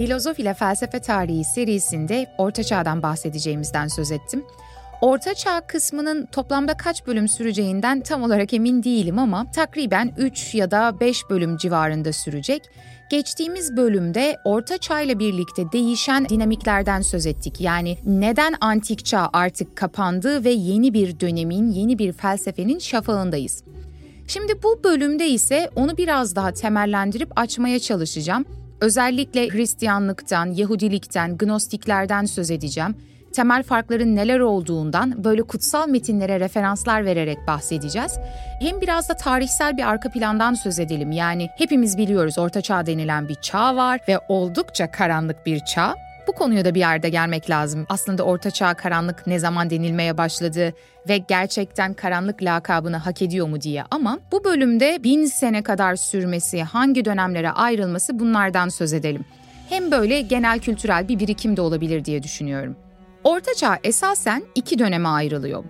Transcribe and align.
Filozof 0.00 0.38
ile 0.38 0.54
Felsefe 0.54 1.00
Tarihi 1.00 1.44
serisinde 1.44 2.26
Orta 2.38 2.62
Çağ'dan 2.62 3.02
bahsedeceğimizden 3.02 3.88
söz 3.88 4.12
ettim. 4.12 4.44
Orta 5.00 5.34
Çağ 5.34 5.60
kısmının 5.60 6.26
toplamda 6.26 6.76
kaç 6.76 7.06
bölüm 7.06 7.28
süreceğinden 7.28 8.00
tam 8.00 8.22
olarak 8.22 8.54
emin 8.54 8.82
değilim 8.82 9.18
ama 9.18 9.50
takriben 9.50 10.12
3 10.16 10.54
ya 10.54 10.70
da 10.70 11.00
5 11.00 11.30
bölüm 11.30 11.56
civarında 11.56 12.12
sürecek. 12.12 12.62
Geçtiğimiz 13.10 13.76
bölümde 13.76 14.36
Orta 14.44 14.78
Çağ 14.78 15.00
ile 15.00 15.18
birlikte 15.18 15.72
değişen 15.72 16.28
dinamiklerden 16.28 17.00
söz 17.00 17.26
ettik. 17.26 17.60
Yani 17.60 17.98
neden 18.04 18.54
antik 18.60 19.04
çağ 19.04 19.30
artık 19.32 19.76
kapandı 19.76 20.44
ve 20.44 20.50
yeni 20.50 20.94
bir 20.94 21.20
dönemin, 21.20 21.70
yeni 21.70 21.98
bir 21.98 22.12
felsefenin 22.12 22.78
şafağındayız. 22.78 23.64
Şimdi 24.28 24.62
bu 24.62 24.84
bölümde 24.84 25.28
ise 25.28 25.70
onu 25.76 25.96
biraz 25.96 26.36
daha 26.36 26.52
temellendirip 26.52 27.40
açmaya 27.40 27.78
çalışacağım. 27.78 28.59
Özellikle 28.80 29.48
Hristiyanlıktan, 29.48 30.46
Yahudilikten, 30.46 31.36
Gnostiklerden 31.36 32.24
söz 32.24 32.50
edeceğim. 32.50 32.96
Temel 33.32 33.62
farkların 33.62 34.16
neler 34.16 34.40
olduğundan 34.40 35.24
böyle 35.24 35.42
kutsal 35.42 35.88
metinlere 35.88 36.40
referanslar 36.40 37.04
vererek 37.04 37.38
bahsedeceğiz. 37.46 38.18
Hem 38.60 38.80
biraz 38.80 39.08
da 39.08 39.14
tarihsel 39.14 39.76
bir 39.76 39.88
arka 39.88 40.10
plandan 40.10 40.54
söz 40.54 40.78
edelim. 40.78 41.12
Yani 41.12 41.48
hepimiz 41.58 41.98
biliyoruz 41.98 42.38
Orta 42.38 42.60
Çağ 42.60 42.86
denilen 42.86 43.28
bir 43.28 43.34
çağ 43.34 43.76
var 43.76 44.00
ve 44.08 44.18
oldukça 44.28 44.90
karanlık 44.90 45.46
bir 45.46 45.60
çağ. 45.60 45.94
Bu 46.26 46.32
konuya 46.32 46.64
da 46.64 46.74
bir 46.74 46.80
yerde 46.80 47.08
gelmek 47.08 47.50
lazım. 47.50 47.86
Aslında 47.88 48.22
Orta 48.22 48.50
Çağ 48.50 48.74
karanlık 48.74 49.26
ne 49.26 49.38
zaman 49.38 49.70
denilmeye 49.70 50.18
başladı 50.18 50.72
ve 51.08 51.18
gerçekten 51.18 51.94
karanlık 51.94 52.42
lakabını 52.42 52.96
hak 52.96 53.22
ediyor 53.22 53.48
mu 53.48 53.60
diye. 53.60 53.84
Ama 53.90 54.18
bu 54.32 54.44
bölümde 54.44 55.02
bin 55.04 55.24
sene 55.24 55.62
kadar 55.62 55.96
sürmesi, 55.96 56.62
hangi 56.62 57.04
dönemlere 57.04 57.50
ayrılması 57.50 58.18
bunlardan 58.18 58.68
söz 58.68 58.92
edelim. 58.92 59.24
Hem 59.68 59.90
böyle 59.90 60.20
genel 60.20 60.58
kültürel 60.58 61.08
bir 61.08 61.18
birikim 61.18 61.56
de 61.56 61.60
olabilir 61.60 62.04
diye 62.04 62.22
düşünüyorum. 62.22 62.76
Orta 63.24 63.54
Çağ 63.54 63.78
esasen 63.84 64.42
iki 64.54 64.78
döneme 64.78 65.08
ayrılıyor. 65.08 65.64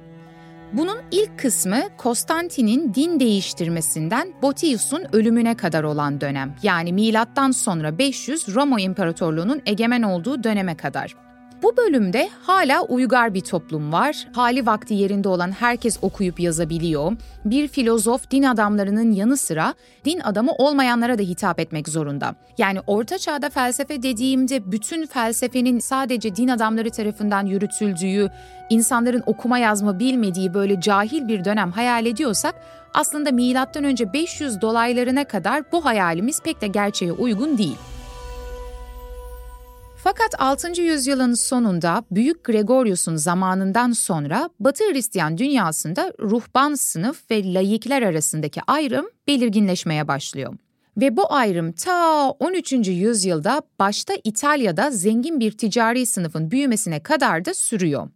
Bunun 0.73 0.99
ilk 1.11 1.39
kısmı 1.39 1.83
Konstantin'in 1.97 2.95
din 2.95 3.21
değiştirmesinden 3.21 4.33
Botius'un 4.43 5.07
ölümüne 5.13 5.57
kadar 5.57 5.85
olan 5.85 6.21
dönem. 6.21 6.55
Yani 6.63 6.93
milattan 6.93 7.51
sonra 7.51 7.99
500 7.99 8.55
Roma 8.55 8.81
İmparatorluğu'nun 8.81 9.63
egemen 9.67 10.03
olduğu 10.03 10.45
döneme 10.45 10.77
kadar. 10.77 11.30
Bu 11.63 11.77
bölümde 11.77 12.29
hala 12.43 12.83
uygar 12.83 13.35
bir 13.35 13.41
toplum 13.41 13.93
var. 13.93 14.27
Hali 14.33 14.67
vakti 14.67 14.95
yerinde 14.95 15.29
olan 15.29 15.51
herkes 15.51 15.99
okuyup 16.03 16.41
yazabiliyor. 16.41 17.13
Bir 17.45 17.69
filozof 17.69 18.31
din 18.31 18.43
adamlarının 18.43 19.13
yanı 19.13 19.37
sıra 19.37 19.75
din 20.05 20.21
adamı 20.21 20.53
olmayanlara 20.53 21.19
da 21.19 21.23
hitap 21.23 21.61
etmek 21.61 21.89
zorunda. 21.89 22.35
Yani 22.59 22.79
orta 22.87 23.19
çağda 23.19 23.51
felsefe 23.51 24.03
dediğimde 24.03 24.73
bütün 24.73 25.07
felsefenin 25.07 25.79
sadece 25.79 26.37
din 26.37 26.49
adamları 26.49 26.91
tarafından 26.91 27.47
yürütüldüğü, 27.47 28.31
insanların 28.71 29.23
okuma 29.27 29.59
yazma 29.59 29.99
bilmediği 29.99 30.55
böyle 30.55 30.81
cahil 30.81 31.29
bir 31.29 31.45
dönem 31.45 31.71
hayal 31.73 32.07
ediyorsak 32.07 32.55
aslında 32.95 33.31
milattan 33.31 33.85
önce 33.85 34.13
500 34.13 34.61
dolaylarına 34.61 35.25
kadar 35.25 35.73
bu 35.73 35.85
hayalimiz 35.85 36.43
pek 36.43 36.61
de 36.61 36.67
gerçeğe 36.67 37.13
uygun 37.13 37.59
değil. 37.59 37.77
Fakat 40.05 40.35
6. 40.39 40.83
yüzyılın 40.83 41.35
sonunda 41.35 42.05
Büyük 42.11 42.45
Gregorius'un 42.45 43.17
zamanından 43.17 43.93
sonra 43.93 44.51
Batı 44.61 44.85
Hristiyan 44.85 45.39
dünyasında 45.39 46.13
ruhban 46.21 46.75
sınıf 46.75 47.31
ve 47.31 47.55
layıklar 47.55 48.03
arasındaki 48.03 48.61
ayrım 48.67 49.07
belirginleşmeye 49.27 50.09
başlıyor. 50.09 50.55
Ve 50.97 51.17
bu 51.17 51.33
ayrım 51.33 51.73
ta 51.73 52.31
13. 52.31 52.73
yüzyılda 52.73 53.63
başta 53.79 54.15
İtalya'da 54.25 54.91
zengin 54.91 55.41
bir 55.41 55.53
ticari 55.53 56.07
sınıfın 56.07 56.51
büyümesine 56.51 57.03
kadar 57.03 57.45
da 57.45 57.55
sürüyor. 57.55 58.09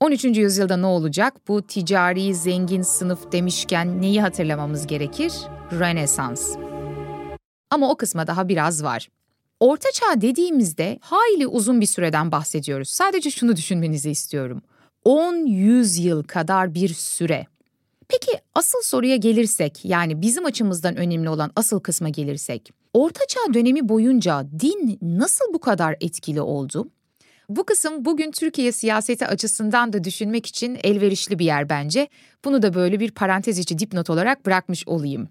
13. 0.00 0.24
yüzyılda 0.24 0.76
ne 0.76 0.86
olacak? 0.86 1.34
Bu 1.48 1.62
ticari 1.66 2.34
zengin 2.34 2.82
sınıf 2.82 3.32
demişken 3.32 4.02
neyi 4.02 4.22
hatırlamamız 4.22 4.86
gerekir? 4.86 5.32
Rönesans. 5.72 6.56
Ama 7.70 7.90
o 7.90 7.96
kısma 7.96 8.26
daha 8.26 8.48
biraz 8.48 8.84
var. 8.84 9.08
Orta 9.60 9.88
çağ 9.92 10.20
dediğimizde 10.20 10.98
hayli 11.00 11.46
uzun 11.46 11.80
bir 11.80 11.86
süreden 11.86 12.32
bahsediyoruz. 12.32 12.88
Sadece 12.88 13.30
şunu 13.30 13.56
düşünmenizi 13.56 14.10
istiyorum. 14.10 14.62
10-100 15.04 16.00
yıl 16.00 16.22
kadar 16.22 16.74
bir 16.74 16.88
süre. 16.88 17.46
Peki 18.08 18.32
asıl 18.54 18.78
soruya 18.82 19.16
gelirsek 19.16 19.84
yani 19.84 20.22
bizim 20.22 20.44
açımızdan 20.44 20.96
önemli 20.96 21.28
olan 21.28 21.52
asıl 21.56 21.80
kısma 21.80 22.08
gelirsek. 22.08 22.70
Orta 22.94 23.26
çağ 23.28 23.54
dönemi 23.54 23.88
boyunca 23.88 24.46
din 24.60 24.98
nasıl 25.02 25.54
bu 25.54 25.60
kadar 25.60 25.96
etkili 26.00 26.40
oldu? 26.40 26.88
Bu 27.48 27.64
kısım 27.64 28.04
bugün 28.04 28.30
Türkiye 28.30 28.72
siyaseti 28.72 29.26
açısından 29.26 29.92
da 29.92 30.04
düşünmek 30.04 30.46
için 30.46 30.78
elverişli 30.84 31.38
bir 31.38 31.44
yer 31.44 31.68
bence. 31.68 32.08
Bunu 32.44 32.62
da 32.62 32.74
böyle 32.74 33.00
bir 33.00 33.10
parantez 33.10 33.58
içi 33.58 33.78
dipnot 33.78 34.10
olarak 34.10 34.46
bırakmış 34.46 34.88
olayım. 34.88 35.28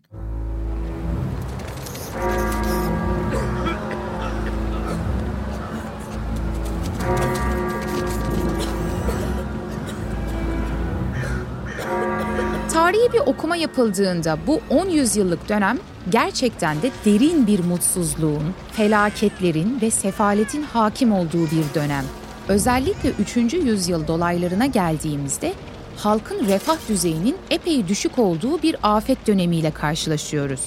Tarihi 12.89 13.13
bir 13.13 13.19
okuma 13.19 13.55
yapıldığında 13.55 14.37
bu 14.47 14.61
10 14.69 14.89
yüzyıllık 14.89 15.49
dönem 15.49 15.77
gerçekten 16.09 16.81
de 16.81 16.91
derin 17.05 17.47
bir 17.47 17.59
mutsuzluğun, 17.59 18.53
felaketlerin 18.71 19.81
ve 19.81 19.91
sefaletin 19.91 20.63
hakim 20.63 21.13
olduğu 21.13 21.45
bir 21.45 21.73
dönem. 21.75 22.05
Özellikle 22.47 23.09
3. 23.09 23.53
yüzyıl 23.53 24.07
dolaylarına 24.07 24.65
geldiğimizde 24.65 25.53
halkın 25.97 26.47
refah 26.47 26.77
düzeyinin 26.89 27.37
epey 27.49 27.87
düşük 27.87 28.19
olduğu 28.19 28.61
bir 28.61 28.75
afet 28.83 29.27
dönemiyle 29.27 29.71
karşılaşıyoruz. 29.71 30.61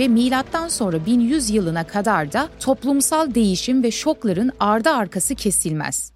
Ve 0.00 0.08
milattan 0.08 0.68
sonra 0.68 1.06
1100 1.06 1.50
yılına 1.50 1.86
kadar 1.86 2.32
da 2.32 2.48
toplumsal 2.60 3.34
değişim 3.34 3.82
ve 3.82 3.90
şokların 3.90 4.52
ardı 4.60 4.90
arkası 4.90 5.34
kesilmez. 5.34 6.12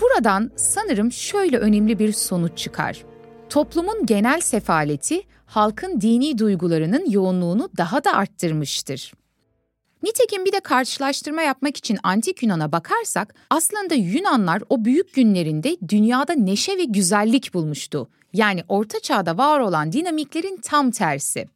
Buradan 0.00 0.50
sanırım 0.56 1.12
şöyle 1.12 1.58
önemli 1.58 1.98
bir 1.98 2.12
sonuç 2.12 2.58
çıkar. 2.58 3.11
Toplumun 3.52 4.06
genel 4.06 4.40
sefaleti 4.40 5.22
halkın 5.46 6.00
dini 6.00 6.38
duygularının 6.38 7.10
yoğunluğunu 7.10 7.68
daha 7.76 8.04
da 8.04 8.12
arttırmıştır. 8.12 9.12
Nitekim 10.02 10.44
bir 10.44 10.52
de 10.52 10.60
karşılaştırma 10.60 11.42
yapmak 11.42 11.76
için 11.76 11.98
antik 12.02 12.42
Yunan'a 12.42 12.72
bakarsak 12.72 13.34
aslında 13.50 13.94
Yunanlar 13.94 14.62
o 14.68 14.84
büyük 14.84 15.14
günlerinde 15.14 15.76
dünyada 15.88 16.32
neşe 16.32 16.78
ve 16.78 16.84
güzellik 16.84 17.54
bulmuştu. 17.54 18.08
Yani 18.32 18.64
orta 18.68 19.00
çağda 19.00 19.38
var 19.38 19.60
olan 19.60 19.92
dinamiklerin 19.92 20.60
tam 20.62 20.90
tersi. 20.90 21.48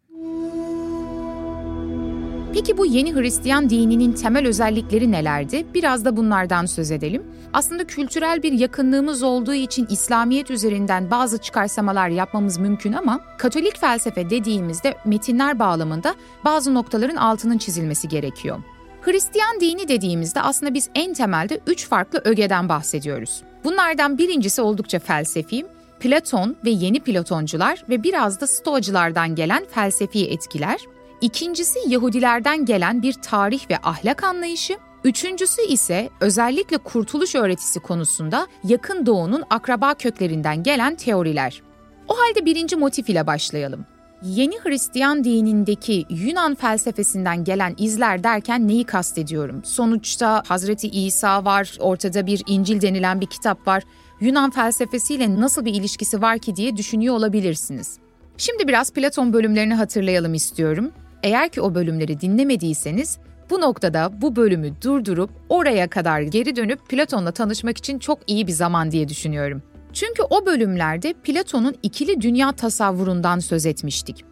Peki 2.54 2.78
bu 2.78 2.86
yeni 2.86 3.14
Hristiyan 3.14 3.70
dininin 3.70 4.12
temel 4.12 4.46
özellikleri 4.46 5.12
nelerdi? 5.12 5.66
Biraz 5.74 6.04
da 6.04 6.16
bunlardan 6.16 6.66
söz 6.66 6.90
edelim. 6.90 7.22
Aslında 7.56 7.86
kültürel 7.86 8.42
bir 8.42 8.52
yakınlığımız 8.52 9.22
olduğu 9.22 9.54
için 9.54 9.86
İslamiyet 9.90 10.50
üzerinden 10.50 11.10
bazı 11.10 11.38
çıkarsamalar 11.38 12.08
yapmamız 12.08 12.58
mümkün 12.58 12.92
ama 12.92 13.20
Katolik 13.38 13.78
felsefe 13.78 14.30
dediğimizde 14.30 14.96
metinler 15.04 15.58
bağlamında 15.58 16.14
bazı 16.44 16.74
noktaların 16.74 17.16
altının 17.16 17.58
çizilmesi 17.58 18.08
gerekiyor. 18.08 18.58
Hristiyan 19.02 19.60
dini 19.60 19.88
dediğimizde 19.88 20.40
aslında 20.40 20.74
biz 20.74 20.88
en 20.94 21.14
temelde 21.14 21.60
üç 21.66 21.88
farklı 21.88 22.22
ögeden 22.24 22.68
bahsediyoruz. 22.68 23.42
Bunlardan 23.64 24.18
birincisi 24.18 24.62
oldukça 24.62 24.98
felsefi, 24.98 25.66
Platon 26.00 26.56
ve 26.64 26.70
yeni 26.70 27.00
Platoncular 27.00 27.84
ve 27.88 28.02
biraz 28.02 28.40
da 28.40 28.46
Stoacılardan 28.46 29.34
gelen 29.34 29.66
felsefi 29.70 30.26
etkiler. 30.26 30.80
İkincisi 31.20 31.78
Yahudilerden 31.86 32.64
gelen 32.64 33.02
bir 33.02 33.12
tarih 33.12 33.70
ve 33.70 33.78
ahlak 33.82 34.24
anlayışı. 34.24 34.85
Üçüncüsü 35.06 35.62
ise 35.62 36.10
özellikle 36.20 36.78
kurtuluş 36.78 37.34
öğretisi 37.34 37.80
konusunda 37.80 38.46
yakın 38.64 39.06
doğunun 39.06 39.42
akraba 39.50 39.94
köklerinden 39.94 40.62
gelen 40.62 40.94
teoriler. 40.94 41.62
O 42.08 42.14
halde 42.14 42.44
birinci 42.44 42.76
motif 42.76 43.08
ile 43.08 43.26
başlayalım. 43.26 43.86
Yeni 44.22 44.54
Hristiyan 44.58 45.24
dinindeki 45.24 46.04
Yunan 46.10 46.54
felsefesinden 46.54 47.44
gelen 47.44 47.74
izler 47.78 48.24
derken 48.24 48.68
neyi 48.68 48.84
kastediyorum? 48.84 49.64
Sonuçta 49.64 50.42
Hazreti 50.46 50.88
İsa 50.88 51.44
var, 51.44 51.76
ortada 51.80 52.26
bir 52.26 52.42
İncil 52.46 52.80
denilen 52.80 53.20
bir 53.20 53.26
kitap 53.26 53.66
var. 53.66 53.82
Yunan 54.20 54.50
felsefesiyle 54.50 55.40
nasıl 55.40 55.64
bir 55.64 55.74
ilişkisi 55.74 56.22
var 56.22 56.38
ki 56.38 56.56
diye 56.56 56.76
düşünüyor 56.76 57.14
olabilirsiniz. 57.14 57.98
Şimdi 58.36 58.68
biraz 58.68 58.92
Platon 58.92 59.32
bölümlerini 59.32 59.74
hatırlayalım 59.74 60.34
istiyorum. 60.34 60.92
Eğer 61.22 61.48
ki 61.48 61.60
o 61.60 61.74
bölümleri 61.74 62.20
dinlemediyseniz 62.20 63.18
bu 63.50 63.60
noktada 63.60 64.10
bu 64.20 64.36
bölümü 64.36 64.72
durdurup 64.82 65.30
oraya 65.48 65.88
kadar 65.88 66.20
geri 66.20 66.56
dönüp 66.56 66.88
Platon'la 66.88 67.32
tanışmak 67.32 67.78
için 67.78 67.98
çok 67.98 68.18
iyi 68.26 68.46
bir 68.46 68.52
zaman 68.52 68.90
diye 68.90 69.08
düşünüyorum. 69.08 69.62
Çünkü 69.92 70.22
o 70.30 70.46
bölümlerde 70.46 71.12
Platon'un 71.12 71.74
ikili 71.82 72.20
dünya 72.20 72.52
tasavvurundan 72.52 73.38
söz 73.38 73.66
etmiştik. 73.66 74.24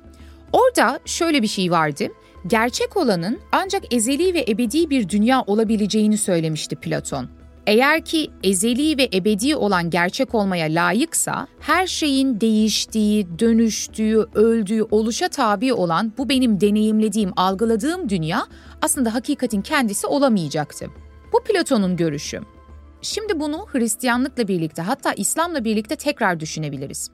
Orada 0.53 1.01
şöyle 1.05 1.43
bir 1.43 1.47
şey 1.47 1.71
vardı. 1.71 2.05
Gerçek 2.47 2.97
olanın 2.97 3.39
ancak 3.53 3.95
ezeli 3.95 4.35
ve 4.35 4.45
ebedi 4.49 4.91
bir 4.91 5.09
dünya 5.09 5.43
olabileceğini 5.43 6.19
söylemişti 6.19 6.77
Platon. 6.77 7.29
Eğer 7.67 8.05
ki 8.05 8.31
ezeli 8.43 8.99
ve 8.99 9.09
ebedi 9.15 9.57
olan 9.57 9.91
gerçek 9.91 10.35
olmaya 10.35 10.67
layıksa, 10.67 11.47
her 11.61 11.87
şeyin 11.87 12.41
değiştiği, 12.41 13.39
dönüştüğü, 13.39 14.27
öldüğü, 14.35 14.83
oluşa 14.91 15.29
tabi 15.29 15.73
olan 15.73 16.13
bu 16.19 16.29
benim 16.29 16.61
deneyimlediğim, 16.61 17.31
algıladığım 17.37 18.09
dünya 18.09 18.47
aslında 18.85 19.15
hakikatin 19.15 19.63
kendisi 19.63 20.07
olamayacaktı. 20.07 20.87
Bu 21.33 21.45
Platon'un 21.45 21.97
görüşü. 21.97 22.41
Şimdi 23.03 23.41
bunu 23.41 23.67
Hristiyanlıkla 23.73 24.49
birlikte 24.49 24.83
hatta 24.83 25.13
İslam'la 25.13 25.65
birlikte 25.65 25.97
tekrar 25.97 26.41
düşünebiliriz. 26.41 27.11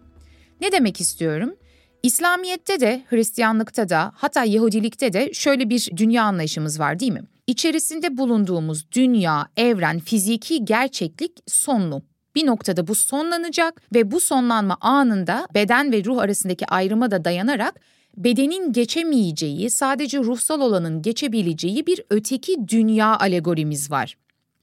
Ne 0.61 0.73
demek 0.73 1.01
istiyorum? 1.01 1.55
İslamiyet'te 2.03 2.81
de, 2.81 3.05
Hristiyanlıkta 3.11 3.89
da, 3.89 4.13
hatta 4.15 4.45
Yahudilikte 4.45 5.13
de 5.13 5.35
şöyle 5.35 5.71
bir 5.71 5.89
dünya 5.97 6.25
anlayışımız 6.25 6.81
var 6.81 7.01
değil 7.01 7.13
mi? 7.13 7.23
İçerisinde 7.47 8.17
bulunduğumuz 8.17 8.93
dünya, 8.93 9.49
evren, 9.57 9.99
fiziki 9.99 10.65
gerçeklik 10.65 11.39
sonlu. 11.47 12.03
Bir 12.35 12.47
noktada 12.47 12.87
bu 12.87 12.95
sonlanacak 12.95 13.83
ve 13.95 14.11
bu 14.11 14.21
sonlanma 14.21 14.77
anında 14.81 15.47
beden 15.55 15.93
ve 15.93 16.05
ruh 16.05 16.19
arasındaki 16.19 16.67
ayrıma 16.67 17.11
da 17.11 17.25
dayanarak 17.25 17.81
bedenin 18.25 18.73
geçemeyeceği, 18.73 19.71
sadece 19.71 20.19
ruhsal 20.19 20.61
olanın 20.61 21.03
geçebileceği 21.03 21.87
bir 21.87 22.03
öteki 22.11 22.69
dünya 22.69 23.19
alegorimiz 23.19 23.91
var. 23.91 24.17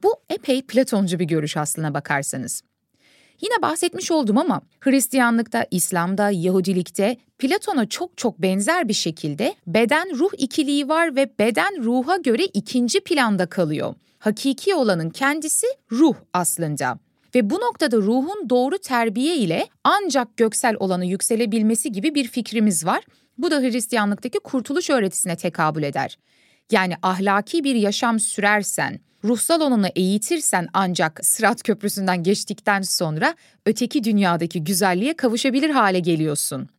Bu 0.04 0.16
epey 0.30 0.62
Platoncu 0.62 1.20
bir 1.20 1.26
görüş 1.26 1.58
aslına 1.58 1.94
bakarsanız. 1.94 2.62
Yine 3.42 3.62
bahsetmiş 3.62 4.12
oldum 4.12 4.38
ama 4.38 4.62
Hristiyanlıkta, 4.80 5.66
İslam'da, 5.72 6.30
Yahudilikte 6.30 7.18
Platon'a 7.38 7.90
çok 7.90 8.18
çok 8.18 8.42
benzer 8.42 8.88
bir 8.88 8.94
şekilde 8.94 9.56
beden 9.68 10.18
ruh 10.18 10.32
ikiliği 10.38 10.90
var 10.90 11.16
ve 11.16 11.30
beden 11.40 11.84
ruha 11.84 12.18
göre 12.18 12.46
ikinci 12.46 13.00
planda 13.00 13.46
kalıyor. 13.46 13.96
Hakiki 14.20 14.76
olanın 14.76 15.10
kendisi 15.10 15.68
ruh 15.92 16.16
aslında. 16.34 17.00
Ve 17.36 17.50
bu 17.50 17.56
noktada 17.56 17.98
ruhun 17.98 18.50
doğru 18.50 18.78
terbiye 18.78 19.36
ile 19.36 19.68
ancak 19.84 20.38
göksel 20.38 20.76
olanı 20.80 21.06
yükselebilmesi 21.06 21.92
gibi 21.92 22.16
bir 22.16 22.28
fikrimiz 22.28 22.86
var. 22.86 23.04
Bu 23.38 23.52
da 23.52 23.60
Hristiyanlıktaki 23.60 24.40
kurtuluş 24.40 24.90
öğretisine 24.90 25.36
tekabül 25.36 25.84
eder. 25.84 26.18
Yani 26.72 26.94
ahlaki 27.02 27.64
bir 27.64 27.76
yaşam 27.76 28.20
sürersen, 28.20 29.00
ruhsal 29.24 29.62
olanı 29.62 29.90
eğitirsen 29.96 30.68
ancak 30.74 31.26
Sırat 31.26 31.64
Köprüsü'nden 31.64 32.24
geçtikten 32.24 32.82
sonra 32.82 33.36
öteki 33.66 34.04
dünyadaki 34.04 34.64
güzelliğe 34.64 35.14
kavuşabilir 35.14 35.70
hale 35.70 36.00
geliyorsun. 36.00 36.70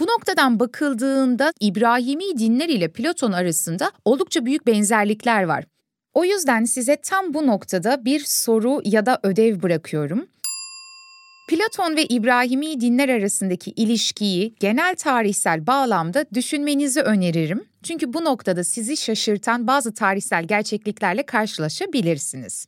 Bu 0.00 0.04
noktadan 0.04 0.60
bakıldığında 0.60 1.52
İbrahimi 1.60 2.38
dinler 2.38 2.68
ile 2.68 2.88
Platon 2.88 3.32
arasında 3.32 3.90
oldukça 4.04 4.46
büyük 4.46 4.66
benzerlikler 4.66 5.42
var. 5.42 5.64
O 6.14 6.24
yüzden 6.24 6.64
size 6.64 6.96
tam 6.96 7.34
bu 7.34 7.46
noktada 7.46 8.04
bir 8.04 8.20
soru 8.26 8.80
ya 8.84 9.06
da 9.06 9.20
ödev 9.22 9.62
bırakıyorum. 9.62 10.26
Platon 11.46 11.96
ve 11.96 12.06
İbrahimi 12.06 12.80
dinler 12.80 13.08
arasındaki 13.08 13.70
ilişkiyi 13.70 14.54
genel 14.60 14.96
tarihsel 14.96 15.66
bağlamda 15.66 16.24
düşünmenizi 16.34 17.00
öneririm. 17.00 17.64
Çünkü 17.82 18.12
bu 18.12 18.24
noktada 18.24 18.64
sizi 18.64 18.96
şaşırtan 18.96 19.66
bazı 19.66 19.94
tarihsel 19.94 20.44
gerçekliklerle 20.44 21.22
karşılaşabilirsiniz. 21.22 22.66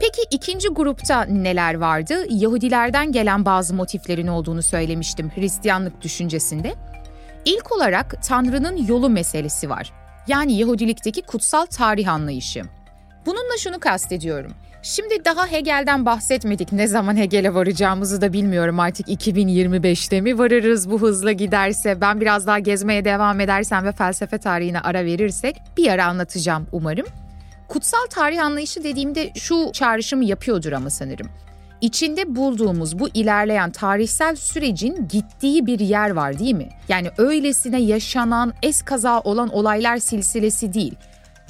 Peki 0.00 0.22
ikinci 0.30 0.68
grupta 0.68 1.24
neler 1.24 1.74
vardı? 1.74 2.26
Yahudilerden 2.30 3.12
gelen 3.12 3.44
bazı 3.44 3.74
motiflerin 3.74 4.26
olduğunu 4.26 4.62
söylemiştim 4.62 5.30
Hristiyanlık 5.34 6.02
düşüncesinde. 6.02 6.74
İlk 7.44 7.72
olarak 7.72 8.22
Tanrı'nın 8.22 8.86
yolu 8.86 9.10
meselesi 9.10 9.70
var. 9.70 9.92
Yani 10.28 10.58
Yahudilikteki 10.58 11.22
kutsal 11.22 11.66
tarih 11.66 12.08
anlayışı. 12.08 12.62
Bununla 13.26 13.56
şunu 13.58 13.80
kastediyorum. 13.80 14.52
Şimdi 14.88 15.24
daha 15.24 15.46
Hegel'den 15.46 16.06
bahsetmedik. 16.06 16.72
Ne 16.72 16.86
zaman 16.86 17.16
Hegel'e 17.16 17.54
varacağımızı 17.54 18.20
da 18.20 18.32
bilmiyorum 18.32 18.80
artık 18.80 19.08
2025'te 19.08 20.20
mi 20.20 20.38
varırız 20.38 20.90
bu 20.90 21.00
hızla 21.00 21.32
giderse. 21.32 22.00
Ben 22.00 22.20
biraz 22.20 22.46
daha 22.46 22.58
gezmeye 22.58 23.04
devam 23.04 23.40
edersem 23.40 23.84
ve 23.84 23.92
felsefe 23.92 24.38
tarihine 24.38 24.80
ara 24.80 25.04
verirsek 25.04 25.56
bir 25.76 25.88
ara 25.88 26.06
anlatacağım 26.06 26.66
umarım. 26.72 27.06
Kutsal 27.68 28.06
tarih 28.10 28.44
anlayışı 28.44 28.84
dediğimde 28.84 29.30
şu 29.34 29.70
çağrışımı 29.72 30.24
yapıyordur 30.24 30.72
ama 30.72 30.90
sanırım. 30.90 31.28
İçinde 31.80 32.36
bulduğumuz 32.36 32.98
bu 32.98 33.08
ilerleyen 33.08 33.70
tarihsel 33.70 34.36
sürecin 34.36 35.08
gittiği 35.08 35.66
bir 35.66 35.80
yer 35.80 36.10
var 36.10 36.38
değil 36.38 36.54
mi? 36.54 36.68
Yani 36.88 37.08
öylesine 37.18 37.80
yaşanan, 37.80 38.52
eskaza 38.62 39.20
olan 39.20 39.48
olaylar 39.48 39.96
silsilesi 39.96 40.72
değil 40.72 40.94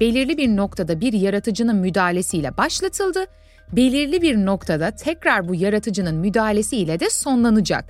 belirli 0.01 0.37
bir 0.37 0.57
noktada 0.57 1.01
bir 1.01 1.13
yaratıcının 1.13 1.77
müdahalesiyle 1.77 2.57
başlatıldı, 2.57 3.27
belirli 3.73 4.23
bir 4.23 4.37
noktada 4.37 4.91
tekrar 4.91 5.49
bu 5.49 5.55
yaratıcının 5.55 6.15
müdahalesiyle 6.15 7.01
de 7.01 7.11
sonlanacak. 7.11 7.85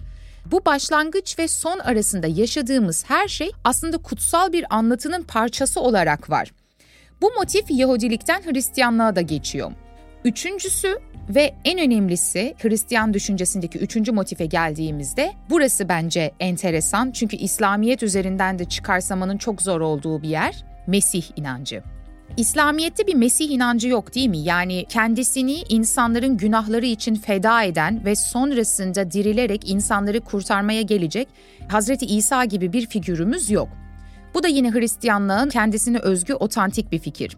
Bu 0.51 0.65
başlangıç 0.65 1.39
ve 1.39 1.49
son 1.49 1.79
arasında 1.79 2.27
yaşadığımız 2.27 3.05
her 3.09 3.29
şey 3.29 3.51
aslında 3.65 3.99
kutsal 3.99 4.53
bir 4.53 4.65
anlatının 4.71 5.23
parçası 5.23 5.81
olarak 5.81 6.31
var. 6.31 6.53
Bu 7.23 7.31
motif 7.39 7.65
Yahudilikten 7.71 8.43
Hristiyanlığa 8.43 9.17
da 9.17 9.21
geçiyor. 9.21 9.73
Üçüncüsü 10.25 10.99
ve 11.29 11.55
en 11.65 11.79
önemlisi 11.79 12.55
Hristiyan 12.63 13.15
düşüncesindeki 13.15 13.79
üçüncü 13.79 14.13
motife 14.13 14.47
geldiğimizde 14.47 15.33
burası 15.51 15.89
bence 15.89 16.33
enteresan 16.41 17.11
çünkü 17.11 17.37
İslamiyet 17.37 18.03
üzerinden 18.03 18.59
de 18.59 18.65
çıkarsamanın 18.65 19.39
çok 19.39 19.63
zor 19.63 19.81
olduğu 19.81 20.23
bir 20.23 20.29
yer 20.29 20.65
Mesih 20.87 21.25
inancı. 21.37 21.96
İslamiyet'te 22.37 23.07
bir 23.07 23.15
Mesih 23.15 23.51
inancı 23.51 23.89
yok 23.89 24.15
değil 24.15 24.29
mi? 24.29 24.39
Yani 24.39 24.87
kendisini 24.89 25.63
insanların 25.69 26.37
günahları 26.37 26.87
için 26.87 27.15
feda 27.15 27.63
eden 27.63 28.05
ve 28.05 28.17
sonrasında 28.17 29.11
dirilerek 29.11 29.71
insanları 29.71 30.21
kurtarmaya 30.21 30.83
gelecek 30.83 31.29
Hazreti 31.69 32.07
İsa 32.07 32.45
gibi 32.45 32.73
bir 32.73 32.87
figürümüz 32.87 33.51
yok. 33.51 33.69
Bu 34.35 34.43
da 34.43 34.49
yine 34.49 34.73
Hristiyanlığın 34.73 35.49
kendisine 35.49 35.99
özgü 35.99 36.35
otantik 36.35 36.93
bir 36.93 36.99
fikir. 36.99 37.37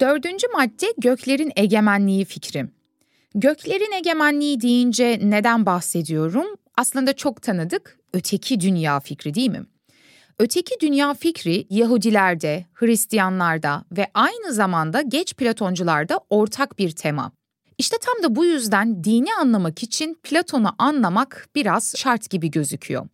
Dördüncü 0.00 0.46
madde 0.52 0.86
göklerin 0.98 1.52
egemenliği 1.56 2.24
fikri. 2.24 2.66
Göklerin 3.34 3.92
egemenliği 3.92 4.60
deyince 4.60 5.20
neden 5.22 5.66
bahsediyorum? 5.66 6.46
Aslında 6.76 7.12
çok 7.12 7.42
tanıdık 7.42 7.98
öteki 8.12 8.60
dünya 8.60 9.00
fikri 9.00 9.34
değil 9.34 9.50
mi? 9.50 9.66
Öteki 10.40 10.74
dünya 10.80 11.14
fikri 11.14 11.66
Yahudilerde, 11.70 12.66
Hristiyanlarda 12.74 13.84
ve 13.92 14.06
aynı 14.14 14.52
zamanda 14.52 15.00
geç 15.00 15.34
Platoncularda 15.34 16.20
ortak 16.30 16.78
bir 16.78 16.90
tema. 16.90 17.32
İşte 17.78 17.96
tam 18.00 18.22
da 18.22 18.36
bu 18.36 18.44
yüzden 18.44 19.04
dini 19.04 19.34
anlamak 19.34 19.82
için 19.82 20.18
Platon'u 20.22 20.68
anlamak 20.78 21.48
biraz 21.54 21.94
şart 21.96 22.30
gibi 22.30 22.50
gözüküyor. 22.50 23.08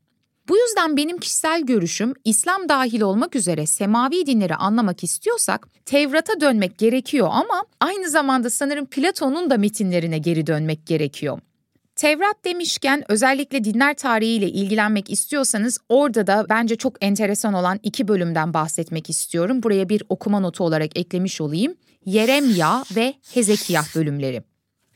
Bu 0.49 0.57
yüzden 0.57 0.97
benim 0.97 1.19
kişisel 1.19 1.63
görüşüm 1.63 2.15
İslam 2.25 2.69
dahil 2.69 3.01
olmak 3.01 3.37
üzere 3.37 3.67
semavi 3.67 4.27
dinleri 4.27 4.55
anlamak 4.55 5.05
istiyorsak 5.05 5.69
Tevrat'a 5.87 6.41
dönmek 6.41 6.79
gerekiyor 6.79 7.29
ama 7.31 7.65
aynı 7.81 8.11
zamanda 8.11 8.51
sanırım 8.51 8.87
Platon'un 8.87 9.51
da 9.51 9.59
metinlerine 9.59 10.19
geri 10.19 10.47
dönmek 10.47 10.87
gerekiyor. 10.87 11.39
Tevrat 11.97 12.45
demişken 12.45 13.05
özellikle 13.09 13.65
dinler 13.65 13.95
tarihiyle 13.95 14.49
ilgilenmek 14.49 15.11
istiyorsanız 15.11 15.79
orada 15.89 16.27
da 16.27 16.47
bence 16.49 16.77
çok 16.77 17.05
enteresan 17.05 17.55
olan 17.55 17.81
iki 17.83 18.09
bölümden 18.09 18.55
bahsetmek 18.55 19.11
istiyorum. 19.11 19.63
Buraya 19.63 19.89
bir 19.89 20.03
okuma 20.09 20.41
notu 20.41 20.65
olarak 20.65 20.99
eklemiş 20.99 21.41
olayım. 21.41 21.75
Yeremya 22.07 22.85
ve 22.97 23.15
Hezekiyah 23.35 23.97
bölümleri. 23.97 24.43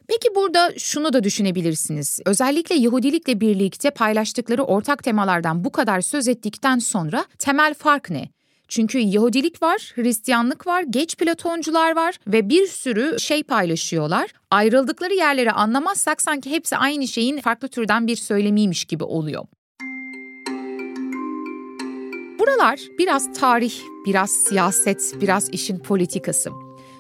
Peki 0.09 0.35
burada 0.35 0.73
şunu 0.79 1.13
da 1.13 1.25
düşünebilirsiniz. 1.25 2.21
Özellikle 2.27 2.75
Yahudilikle 2.75 3.41
birlikte 3.41 3.91
paylaştıkları 3.91 4.63
ortak 4.63 5.05
temalardan 5.05 5.65
bu 5.65 5.73
kadar 5.73 6.01
söz 6.01 6.29
ettikten 6.29 6.79
sonra 6.79 7.25
temel 7.39 7.75
fark 7.75 8.11
ne? 8.11 8.29
Çünkü 8.69 8.99
Yahudilik 8.99 9.63
var, 9.63 9.93
Hristiyanlık 9.95 10.67
var, 10.67 10.83
geç 10.91 11.17
Platoncular 11.17 11.97
var 11.97 12.19
ve 12.27 12.49
bir 12.49 12.67
sürü 12.67 13.21
şey 13.21 13.43
paylaşıyorlar. 13.43 14.31
Ayrıldıkları 14.51 15.15
yerleri 15.15 15.53
anlamazsak 15.53 16.23
sanki 16.23 16.51
hepsi 16.51 16.77
aynı 16.77 17.09
şeyin 17.09 17.41
farklı 17.41 17.69
türden 17.69 18.07
bir 18.07 18.17
söylemiymiş 18.17 18.85
gibi 18.85 19.05
oluyor. 19.05 19.45
Buralar 22.39 22.81
biraz 22.99 23.33
tarih, 23.33 23.75
biraz 24.07 24.31
siyaset, 24.31 25.15
biraz 25.21 25.51
işin 25.51 25.79
politikası. 25.79 26.51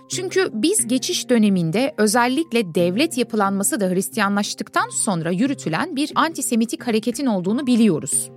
Çünkü 0.09 0.51
biz 0.53 0.89
geçiş 0.89 1.29
döneminde 1.29 1.95
özellikle 1.97 2.75
devlet 2.75 3.19
yapılanması 3.19 3.81
da 3.81 3.89
Hristiyanlaştıktan 3.89 4.89
sonra 4.89 5.31
yürütülen 5.31 5.97
bir 5.97 6.13
antisemitik 6.15 6.87
hareketin 6.87 7.27
olduğunu 7.27 7.67
biliyoruz. 7.67 8.31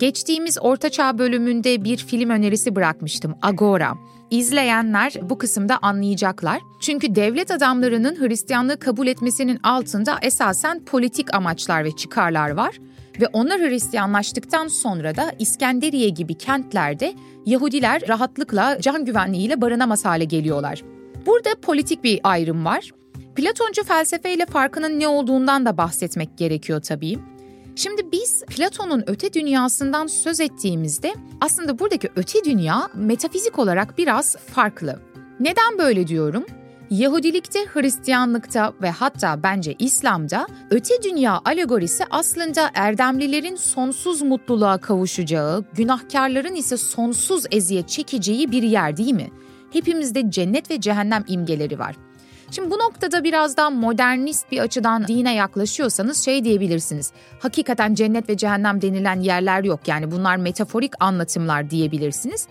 Geçtiğimiz 0.00 0.58
Ortaçağ 0.60 1.18
bölümünde 1.18 1.84
bir 1.84 1.96
film 1.96 2.30
önerisi 2.30 2.76
bırakmıştım, 2.76 3.34
Agora. 3.42 3.94
İzleyenler 4.30 5.12
bu 5.22 5.38
kısımda 5.38 5.78
anlayacaklar. 5.82 6.60
Çünkü 6.80 7.14
devlet 7.14 7.50
adamlarının 7.50 8.16
Hristiyanlığı 8.20 8.78
kabul 8.78 9.06
etmesinin 9.06 9.60
altında 9.62 10.18
esasen 10.22 10.84
politik 10.84 11.34
amaçlar 11.34 11.84
ve 11.84 11.96
çıkarlar 11.96 12.50
var 12.50 12.78
ve 13.20 13.26
onlar 13.32 13.60
Hristiyanlaştıktan 13.60 14.68
sonra 14.68 15.16
da 15.16 15.32
İskenderiye 15.38 16.08
gibi 16.08 16.34
kentlerde 16.34 17.14
Yahudiler 17.46 18.08
rahatlıkla 18.08 18.80
can 18.80 19.04
güvenliğiyle 19.04 19.60
barınamaz 19.60 20.04
hale 20.04 20.24
geliyorlar. 20.24 20.82
Burada 21.26 21.50
politik 21.62 22.04
bir 22.04 22.20
ayrım 22.22 22.64
var. 22.64 22.90
Platoncu 23.36 23.84
felsefeyle 23.84 24.46
farkının 24.46 25.00
ne 25.00 25.08
olduğundan 25.08 25.66
da 25.66 25.76
bahsetmek 25.76 26.38
gerekiyor 26.38 26.80
tabii. 26.80 27.18
Şimdi 27.76 28.12
biz 28.12 28.44
Platon'un 28.44 29.04
öte 29.06 29.32
dünyasından 29.32 30.06
söz 30.06 30.40
ettiğimizde 30.40 31.14
aslında 31.40 31.78
buradaki 31.78 32.08
öte 32.16 32.44
dünya 32.44 32.88
metafizik 32.94 33.58
olarak 33.58 33.98
biraz 33.98 34.36
farklı. 34.36 35.00
Neden 35.40 35.78
böyle 35.78 36.06
diyorum? 36.06 36.44
Yahudilikte, 36.90 37.58
Hristiyanlıkta 37.66 38.72
ve 38.82 38.90
hatta 38.90 39.42
bence 39.42 39.74
İslam'da 39.78 40.46
öte 40.70 41.02
dünya 41.02 41.40
alegorisi 41.44 42.04
aslında 42.10 42.70
erdemlilerin 42.74 43.56
sonsuz 43.56 44.22
mutluluğa 44.22 44.78
kavuşacağı, 44.78 45.64
günahkarların 45.76 46.54
ise 46.54 46.76
sonsuz 46.76 47.44
eziyet 47.50 47.88
çekeceği 47.88 48.52
bir 48.52 48.62
yer 48.62 48.96
değil 48.96 49.14
mi? 49.14 49.30
Hepimizde 49.72 50.30
cennet 50.30 50.70
ve 50.70 50.80
cehennem 50.80 51.24
imgeleri 51.28 51.78
var. 51.78 51.96
Şimdi 52.50 52.70
bu 52.70 52.78
noktada 52.78 53.24
biraz 53.24 53.56
daha 53.56 53.70
modernist 53.70 54.52
bir 54.52 54.58
açıdan 54.58 55.08
dine 55.08 55.34
yaklaşıyorsanız 55.34 56.24
şey 56.24 56.44
diyebilirsiniz. 56.44 57.12
Hakikaten 57.40 57.94
cennet 57.94 58.28
ve 58.28 58.36
cehennem 58.36 58.82
denilen 58.82 59.20
yerler 59.20 59.64
yok. 59.64 59.80
Yani 59.86 60.10
bunlar 60.10 60.36
metaforik 60.36 60.92
anlatımlar 61.00 61.70
diyebilirsiniz. 61.70 62.46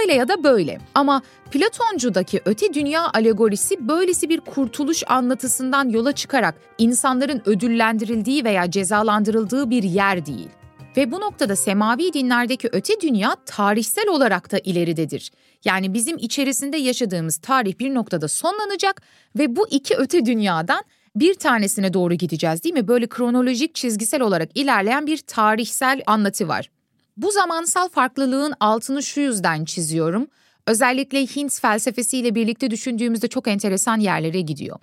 Öyle 0.00 0.14
ya 0.14 0.28
da 0.28 0.44
böyle. 0.44 0.78
Ama 0.94 1.22
Platoncudaki 1.50 2.40
öte 2.44 2.74
dünya 2.74 3.10
alegorisi 3.14 3.88
böylesi 3.88 4.28
bir 4.28 4.40
kurtuluş 4.40 5.02
anlatısından 5.06 5.88
yola 5.88 6.12
çıkarak 6.12 6.54
insanların 6.78 7.42
ödüllendirildiği 7.46 8.44
veya 8.44 8.70
cezalandırıldığı 8.70 9.70
bir 9.70 9.82
yer 9.82 10.26
değil. 10.26 10.48
Ve 10.96 11.12
bu 11.12 11.20
noktada 11.20 11.56
semavi 11.56 12.12
dinlerdeki 12.12 12.68
öte 12.72 13.00
dünya 13.00 13.36
tarihsel 13.46 14.08
olarak 14.08 14.52
da 14.52 14.58
ileridedir. 14.58 15.30
Yani 15.64 15.94
bizim 15.94 16.16
içerisinde 16.18 16.76
yaşadığımız 16.76 17.36
tarih 17.36 17.78
bir 17.78 17.94
noktada 17.94 18.28
sonlanacak 18.28 19.02
ve 19.38 19.56
bu 19.56 19.68
iki 19.68 19.96
öte 19.96 20.26
dünyadan 20.26 20.82
bir 21.16 21.34
tanesine 21.34 21.92
doğru 21.92 22.14
gideceğiz 22.14 22.64
değil 22.64 22.74
mi? 22.74 22.88
Böyle 22.88 23.06
kronolojik 23.06 23.74
çizgisel 23.74 24.20
olarak 24.22 24.48
ilerleyen 24.54 25.06
bir 25.06 25.18
tarihsel 25.18 26.02
anlatı 26.06 26.48
var. 26.48 26.70
Bu 27.16 27.30
zamansal 27.30 27.88
farklılığın 27.88 28.54
altını 28.60 29.02
şu 29.02 29.20
yüzden 29.20 29.64
çiziyorum. 29.64 30.26
Özellikle 30.66 31.26
Hint 31.26 31.60
felsefesiyle 31.60 32.34
birlikte 32.34 32.70
düşündüğümüzde 32.70 33.28
çok 33.28 33.48
enteresan 33.48 34.00
yerlere 34.00 34.40
gidiyor. 34.40 34.78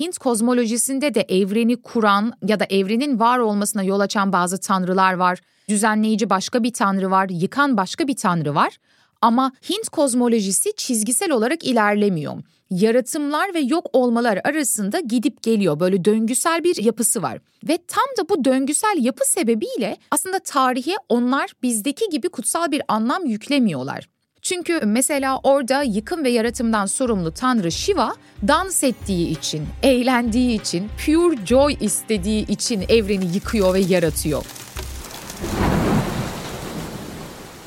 Hint 0.00 0.18
kozmolojisinde 0.18 1.14
de 1.14 1.20
evreni 1.20 1.82
kuran 1.82 2.32
ya 2.46 2.60
da 2.60 2.64
evrenin 2.70 3.20
var 3.20 3.38
olmasına 3.38 3.82
yol 3.82 4.00
açan 4.00 4.32
bazı 4.32 4.60
tanrılar 4.60 5.14
var. 5.14 5.38
Düzenleyici 5.68 6.30
başka 6.30 6.62
bir 6.62 6.72
tanrı 6.72 7.10
var, 7.10 7.28
yıkan 7.28 7.76
başka 7.76 8.08
bir 8.08 8.16
tanrı 8.16 8.54
var. 8.54 8.76
Ama 9.22 9.52
Hint 9.70 9.88
kozmolojisi 9.88 10.72
çizgisel 10.76 11.30
olarak 11.30 11.64
ilerlemiyor. 11.64 12.42
Yaratımlar 12.70 13.54
ve 13.54 13.58
yok 13.58 13.86
olmalar 13.92 14.40
arasında 14.44 15.00
gidip 15.00 15.42
geliyor. 15.42 15.80
Böyle 15.80 16.04
döngüsel 16.04 16.64
bir 16.64 16.84
yapısı 16.84 17.22
var. 17.22 17.38
Ve 17.68 17.78
tam 17.88 18.04
da 18.18 18.28
bu 18.28 18.44
döngüsel 18.44 18.96
yapı 19.00 19.24
sebebiyle 19.24 19.96
aslında 20.10 20.38
tarihe 20.38 20.94
onlar 21.08 21.52
bizdeki 21.62 22.08
gibi 22.10 22.28
kutsal 22.28 22.70
bir 22.70 22.82
anlam 22.88 23.26
yüklemiyorlar. 23.26 24.13
Çünkü 24.44 24.80
mesela 24.84 25.40
orada 25.42 25.82
yıkım 25.82 26.24
ve 26.24 26.30
yaratımdan 26.30 26.86
sorumlu 26.86 27.32
tanrı 27.32 27.72
Shiva 27.72 28.14
dans 28.48 28.84
ettiği 28.84 29.28
için, 29.38 29.66
eğlendiği 29.82 30.60
için, 30.60 30.88
pure 31.06 31.46
joy 31.46 31.76
istediği 31.80 32.46
için 32.46 32.84
evreni 32.88 33.34
yıkıyor 33.34 33.74
ve 33.74 33.80
yaratıyor. 33.80 34.44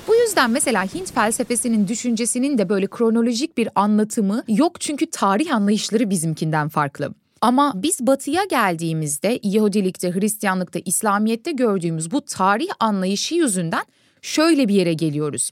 Bu 0.07 0.15
yüzden 0.15 0.51
mesela 0.51 0.83
Hint 0.83 1.13
felsefesinin 1.13 1.87
düşüncesinin 1.87 2.57
de 2.57 2.69
böyle 2.69 2.87
kronolojik 2.87 3.57
bir 3.57 3.69
anlatımı 3.75 4.43
yok 4.47 4.81
çünkü 4.81 5.05
tarih 5.05 5.55
anlayışları 5.55 6.09
bizimkinden 6.09 6.69
farklı. 6.69 7.13
Ama 7.41 7.73
biz 7.75 8.07
batıya 8.07 8.43
geldiğimizde 8.43 9.39
Yahudilikte, 9.43 10.11
Hristiyanlıkta, 10.11 10.79
İslamiyet'te 10.85 11.51
gördüğümüz 11.51 12.11
bu 12.11 12.21
tarih 12.21 12.69
anlayışı 12.79 13.35
yüzünden 13.35 13.83
şöyle 14.21 14.67
bir 14.67 14.73
yere 14.73 14.93
geliyoruz. 14.93 15.51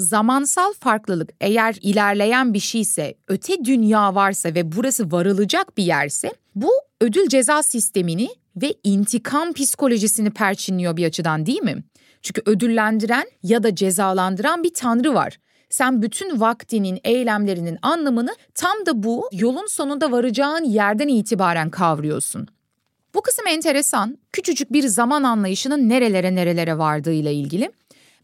Zamansal 0.00 0.72
farklılık 0.72 1.30
eğer 1.40 1.76
ilerleyen 1.80 2.54
bir 2.54 2.60
şeyse, 2.60 3.14
öte 3.28 3.64
dünya 3.64 4.14
varsa 4.14 4.54
ve 4.54 4.72
burası 4.72 5.12
varılacak 5.12 5.76
bir 5.76 5.82
yerse 5.82 6.32
bu 6.54 6.70
ödül 7.00 7.28
ceza 7.28 7.62
sistemini 7.62 8.28
ve 8.56 8.74
intikam 8.84 9.52
psikolojisini 9.52 10.30
perçinliyor 10.30 10.96
bir 10.96 11.06
açıdan 11.06 11.46
değil 11.46 11.62
mi? 11.62 11.84
Çünkü 12.22 12.42
ödüllendiren 12.46 13.26
ya 13.42 13.62
da 13.62 13.74
cezalandıran 13.74 14.62
bir 14.62 14.74
tanrı 14.74 15.14
var. 15.14 15.38
Sen 15.70 16.02
bütün 16.02 16.40
vaktinin, 16.40 17.00
eylemlerinin 17.04 17.78
anlamını 17.82 18.36
tam 18.54 18.86
da 18.86 19.02
bu 19.02 19.28
yolun 19.32 19.66
sonunda 19.66 20.12
varacağın 20.12 20.64
yerden 20.64 21.08
itibaren 21.08 21.70
kavruyorsun. 21.70 22.48
Bu 23.14 23.22
kısım 23.22 23.46
enteresan. 23.46 24.18
Küçücük 24.32 24.72
bir 24.72 24.82
zaman 24.82 25.22
anlayışının 25.22 25.88
nerelere 25.88 26.34
nerelere 26.34 26.78
vardığıyla 26.78 27.30
ilgili. 27.30 27.70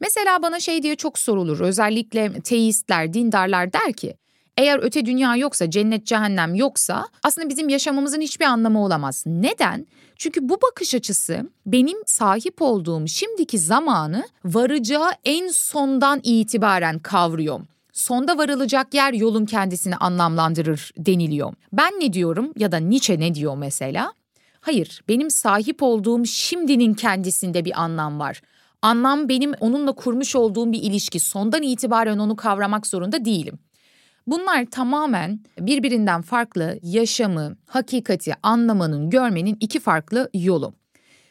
Mesela 0.01 0.43
bana 0.43 0.61
şey 0.61 0.83
diye 0.83 0.97
çok 0.97 1.19
sorulur. 1.19 1.61
Özellikle 1.61 2.41
teistler, 2.41 3.13
dindarlar 3.13 3.73
der 3.73 3.93
ki 3.93 4.17
eğer 4.57 4.79
öte 4.83 5.07
dünya 5.07 5.37
yoksa, 5.37 5.71
cennet 5.71 6.07
cehennem 6.07 6.55
yoksa 6.55 7.07
aslında 7.23 7.49
bizim 7.49 7.69
yaşamımızın 7.69 8.21
hiçbir 8.21 8.45
anlamı 8.45 8.85
olamaz. 8.85 9.25
Neden? 9.27 9.87
Çünkü 10.17 10.49
bu 10.49 10.59
bakış 10.63 10.95
açısı 10.95 11.51
benim 11.67 11.99
sahip 12.07 12.63
olduğum 12.63 13.07
şimdiki 13.07 13.59
zamanı 13.59 14.25
varacağı 14.45 15.11
en 15.25 15.49
sondan 15.49 16.21
itibaren 16.23 16.99
kavruyor. 16.99 17.61
Sonda 17.93 18.39
varılacak 18.39 18.95
yer 18.95 19.13
yolun 19.13 19.47
kendisini 19.47 19.97
anlamlandırır 19.97 20.93
deniliyor. 20.99 21.55
Ben 21.73 21.93
ne 22.01 22.13
diyorum 22.13 22.53
ya 22.57 22.73
da 22.73 22.77
Nietzsche 22.77 23.21
ne 23.21 23.35
diyor 23.35 23.57
mesela? 23.57 24.13
Hayır, 24.61 25.01
benim 25.09 25.31
sahip 25.31 25.83
olduğum 25.83 26.27
şimdinin 26.27 26.95
kendisinde 26.95 27.65
bir 27.65 27.83
anlam 27.83 28.21
var. 28.21 28.43
Anlam 28.83 29.29
benim 29.29 29.53
onunla 29.61 29.93
kurmuş 29.93 30.37
olduğum 30.37 30.73
bir 30.73 30.83
ilişki. 30.83 31.21
Sondan 31.21 31.63
itibaren 31.63 32.19
onu 32.19 32.37
kavramak 32.37 32.87
zorunda 32.87 33.25
değilim. 33.25 33.59
Bunlar 34.27 34.67
tamamen 34.71 35.41
birbirinden 35.61 36.23
farklı 36.23 36.79
yaşamı, 36.83 37.57
hakikati 37.67 38.33
anlamanın, 38.43 39.11
görmenin 39.11 39.57
iki 39.61 39.81
farklı 39.81 40.31
yolu. 40.35 40.75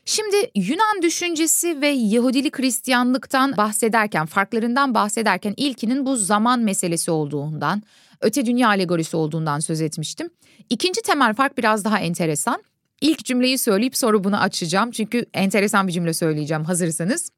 Şimdi 0.05 0.35
Yunan 0.55 1.01
düşüncesi 1.01 1.81
ve 1.81 1.87
Yahudilik 1.87 2.59
Hristiyanlıktan 2.59 3.57
bahsederken, 3.57 4.25
farklarından 4.25 4.93
bahsederken 4.93 5.53
ilkinin 5.57 6.05
bu 6.05 6.15
zaman 6.15 6.59
meselesi 6.59 7.11
olduğundan, 7.11 7.83
öte 8.21 8.45
dünya 8.45 8.67
alegorisi 8.67 9.17
olduğundan 9.17 9.59
söz 9.59 9.81
etmiştim. 9.81 10.29
İkinci 10.69 11.01
temel 11.01 11.33
fark 11.33 11.57
biraz 11.57 11.85
daha 11.85 11.99
enteresan. 11.99 12.63
İlk 13.01 13.25
cümleyi 13.25 13.57
söyleyip 13.57 13.97
sonra 13.97 14.23
bunu 14.23 14.37
açacağım 14.41 14.91
çünkü 14.91 15.25
enteresan 15.33 15.87
bir 15.87 15.93
cümle 15.93 16.13
söyleyeceğim 16.13 16.63
hazırsanız. 16.63 17.29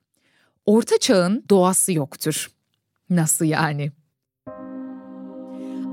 Orta 0.65 0.97
çağın 0.97 1.43
doğası 1.49 1.93
yoktur. 1.93 2.47
Nasıl 3.09 3.45
yani? 3.45 3.91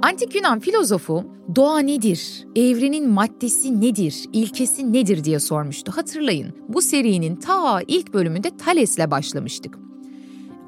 Antik 0.02 0.34
Yunan 0.34 0.60
filozofu 0.60 1.24
doğa 1.56 1.78
nedir, 1.78 2.46
evrenin 2.56 3.08
maddesi 3.10 3.80
nedir, 3.80 4.24
ilkesi 4.32 4.92
nedir 4.92 5.24
diye 5.24 5.40
sormuştu. 5.40 5.92
Hatırlayın 5.96 6.56
bu 6.68 6.82
serinin 6.82 7.36
ta 7.36 7.80
ilk 7.88 8.14
bölümünde 8.14 8.56
Thales'le 8.56 9.10
başlamıştık. 9.10 9.78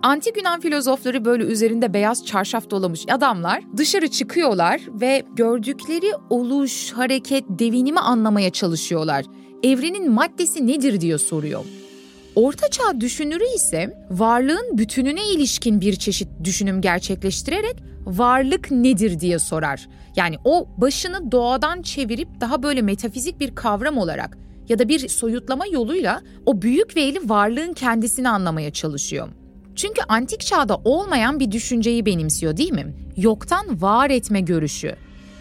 Antik 0.03 0.37
Yunan 0.37 0.61
filozofları 0.61 1.25
böyle 1.25 1.45
üzerinde 1.45 1.95
beyaz 1.95 2.27
çarşaf 2.27 2.71
dolamış 2.71 3.05
adamlar 3.11 3.63
dışarı 3.77 4.09
çıkıyorlar 4.09 4.81
ve 4.89 5.23
gördükleri 5.37 6.13
oluş, 6.31 6.93
hareket, 6.93 7.45
devinimi 7.49 8.01
anlamaya 8.01 8.51
çalışıyorlar. 8.51 9.25
Evrenin 9.63 10.11
maddesi 10.11 10.67
nedir 10.67 11.01
diye 11.01 11.19
soruyor. 11.19 11.65
Ortaçağ 12.35 13.01
düşünürü 13.01 13.45
ise 13.57 14.07
varlığın 14.11 14.79
bütününe 14.79 15.29
ilişkin 15.29 15.81
bir 15.81 15.97
çeşit 15.97 16.29
düşünüm 16.45 16.81
gerçekleştirerek 16.81 17.77
varlık 18.07 18.71
nedir 18.71 19.21
diye 19.21 19.39
sorar. 19.39 19.89
Yani 20.17 20.37
o 20.45 20.69
başını 20.77 21.33
doğadan 21.33 21.83
çevirip 21.83 22.29
daha 22.41 22.63
böyle 22.63 22.83
metafizik 22.83 23.41
bir 23.41 23.55
kavram 23.55 23.99
olarak 23.99 24.39
ya 24.69 24.79
da 24.79 24.89
bir 24.89 25.09
soyutlama 25.09 25.67
yoluyla 25.67 26.23
o 26.47 26.63
büyük 26.63 26.97
veyli 26.97 27.29
varlığın 27.29 27.73
kendisini 27.73 28.29
anlamaya 28.29 28.73
çalışıyor. 28.73 29.29
Çünkü 29.77 30.03
antik 30.09 30.41
çağda 30.41 30.77
olmayan 30.85 31.41
bir 31.41 31.53
düşünceyi 31.53 32.07
benimsiyor 32.07 32.57
değil 32.57 32.73
mi? 32.73 32.95
Yoktan 33.17 33.83
var 33.83 34.11
etme 34.11 34.41
görüşü. 34.41 34.97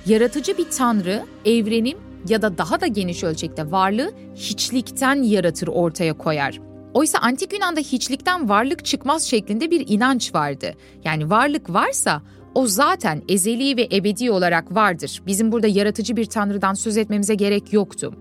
Yaratıcı 0.06 0.58
bir 0.58 0.70
tanrı 0.70 1.24
evrenin 1.46 1.98
ya 2.28 2.42
da 2.42 2.58
daha 2.58 2.82
da 2.82 2.88
geniş 2.88 3.24
ölçekte 3.24 3.72
varlığı 3.72 4.12
hiçlikten 4.36 5.24
yaratır 5.24 5.68
ortaya 5.68 6.18
koyar. 6.18 6.60
Oysa 6.94 7.20
antik 7.20 7.54
Yunan'da 7.54 7.80
hiçlikten 7.80 8.50
varlık 8.50 8.86
çıkmaz 8.86 9.24
şeklinde 9.24 9.72
bir 9.72 9.86
inanç 9.88 10.36
vardı. 10.36 10.74
Yani 11.04 11.30
varlık 11.30 11.70
varsa 11.70 12.22
o 12.56 12.68
zaten 12.68 13.22
ezeli 13.30 13.78
ve 13.78 13.88
ebedi 13.92 14.32
olarak 14.32 14.76
vardır. 14.76 15.22
Bizim 15.28 15.52
burada 15.52 15.68
yaratıcı 15.68 16.16
bir 16.16 16.26
tanrıdan 16.26 16.74
söz 16.74 16.98
etmemize 16.98 17.36
gerek 17.36 17.74
yoktu. 17.74 18.14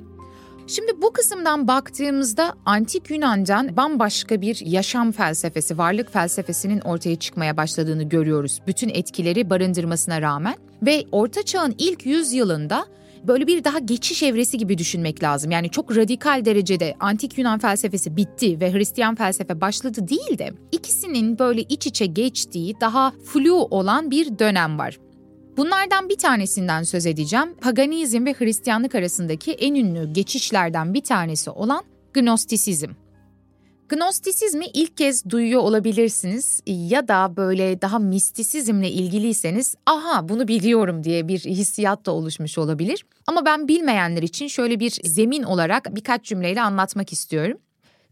Şimdi 0.66 1.02
bu 1.02 1.12
kısımdan 1.12 1.68
baktığımızda 1.68 2.54
antik 2.66 3.10
Yunan'dan 3.10 3.76
bambaşka 3.76 4.40
bir 4.40 4.66
yaşam 4.66 5.12
felsefesi, 5.12 5.78
varlık 5.78 6.12
felsefesinin 6.12 6.80
ortaya 6.80 7.16
çıkmaya 7.16 7.56
başladığını 7.56 8.02
görüyoruz. 8.02 8.60
Bütün 8.66 8.88
etkileri 8.88 9.50
barındırmasına 9.50 10.22
rağmen 10.22 10.54
ve 10.82 11.04
Orta 11.12 11.42
Çağ'ın 11.42 11.74
ilk 11.78 12.06
yüzyılında 12.06 12.86
böyle 13.28 13.46
bir 13.46 13.64
daha 13.64 13.78
geçiş 13.78 14.22
evresi 14.22 14.58
gibi 14.58 14.78
düşünmek 14.78 15.22
lazım. 15.22 15.50
Yani 15.50 15.70
çok 15.70 15.96
radikal 15.96 16.44
derecede 16.44 16.94
antik 17.00 17.38
Yunan 17.38 17.58
felsefesi 17.58 18.16
bitti 18.16 18.60
ve 18.60 18.72
Hristiyan 18.72 19.14
felsefe 19.14 19.60
başladı 19.60 20.08
değil 20.08 20.38
de 20.38 20.50
ikisinin 20.72 21.38
böyle 21.38 21.62
iç 21.62 21.86
içe 21.86 22.06
geçtiği 22.06 22.80
daha 22.80 23.12
flu 23.24 23.54
olan 23.54 24.10
bir 24.10 24.38
dönem 24.38 24.78
var. 24.78 24.98
Bunlardan 25.56 26.08
bir 26.08 26.16
tanesinden 26.18 26.82
söz 26.82 27.06
edeceğim. 27.06 27.54
Paganizm 27.60 28.26
ve 28.26 28.34
Hristiyanlık 28.34 28.94
arasındaki 28.94 29.52
en 29.52 29.74
ünlü 29.74 30.12
geçişlerden 30.12 30.94
bir 30.94 31.02
tanesi 31.04 31.50
olan 31.50 31.84
Gnostisizm. 32.14 32.90
Gnostisizmi 33.88 34.66
ilk 34.66 34.96
kez 34.96 35.30
duyuyor 35.30 35.60
olabilirsiniz 35.60 36.62
ya 36.66 37.08
da 37.08 37.36
böyle 37.36 37.82
daha 37.82 37.98
mistisizmle 37.98 38.90
ilgiliyseniz 38.90 39.74
aha 39.86 40.28
bunu 40.28 40.48
biliyorum 40.48 41.04
diye 41.04 41.28
bir 41.28 41.38
hissiyat 41.38 42.06
da 42.06 42.12
oluşmuş 42.12 42.58
olabilir. 42.58 43.06
Ama 43.26 43.44
ben 43.44 43.68
bilmeyenler 43.68 44.22
için 44.22 44.46
şöyle 44.46 44.80
bir 44.80 44.90
zemin 45.04 45.42
olarak 45.42 45.96
birkaç 45.96 46.24
cümleyle 46.24 46.62
anlatmak 46.62 47.12
istiyorum. 47.12 47.58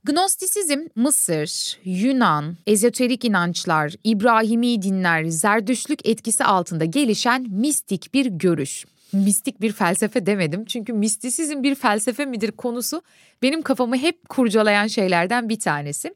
Gnostisizm 0.05 0.81
Mısır, 0.97 1.79
Yunan, 1.85 2.57
ezoterik 2.67 3.25
inançlar, 3.25 3.95
İbrahimi 4.05 4.83
dinler, 4.83 5.25
Zerdüşlük 5.25 6.09
etkisi 6.09 6.45
altında 6.45 6.85
gelişen 6.85 7.47
mistik 7.51 8.15
bir 8.15 8.27
görüş. 8.27 8.85
Mistik 9.13 9.61
bir 9.61 9.73
felsefe 9.73 10.27
demedim 10.27 10.65
çünkü 10.65 10.93
mistisizm 10.93 11.63
bir 11.63 11.75
felsefe 11.75 12.25
midir 12.25 12.51
konusu 12.51 13.03
benim 13.43 13.63
kafamı 13.63 13.97
hep 13.97 14.29
kurcalayan 14.29 14.87
şeylerden 14.87 15.49
bir 15.49 15.61
tanesi. 15.61 16.15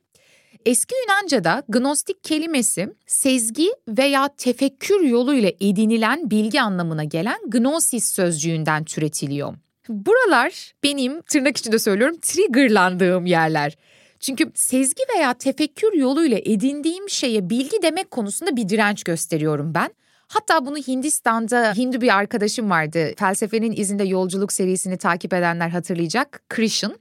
Eski 0.65 0.95
Yunanca'da 0.95 1.63
gnostik 1.69 2.25
kelimesi 2.25 2.95
sezgi 3.07 3.69
veya 3.89 4.29
tefekkür 4.37 5.01
yoluyla 5.01 5.51
edinilen 5.61 6.31
bilgi 6.31 6.61
anlamına 6.61 7.05
gelen 7.05 7.39
gnosis 7.47 8.15
sözcüğünden 8.15 8.85
türetiliyor. 8.85 9.55
Buralar 9.89 10.75
benim 10.83 11.23
tırnak 11.23 11.57
içinde 11.57 11.79
söylüyorum 11.79 12.17
triggerlandığım 12.23 13.27
yerler. 13.27 13.77
Çünkü 14.21 14.51
sezgi 14.55 15.03
veya 15.15 15.35
tefekkür 15.35 15.93
yoluyla 15.93 16.39
edindiğim 16.39 17.11
şeye 17.11 17.51
bilgi 17.51 17.83
demek 17.83 18.11
konusunda 18.11 18.57
bir 18.57 18.69
direnç 18.69 19.05
gösteriyorum 19.05 19.75
ben. 19.75 19.91
Hatta 20.29 20.67
bunu 20.67 20.77
Hindistan'da 20.77 21.73
Hindu 21.77 22.01
bir 22.01 22.17
arkadaşım 22.17 22.71
vardı. 22.71 23.13
Felsefenin 23.19 23.73
izinde 23.73 24.05
yolculuk 24.05 24.53
serisini 24.53 24.99
takip 24.99 25.33
edenler 25.33 25.69
hatırlayacak. 25.69 26.43
Krishan. 26.49 26.97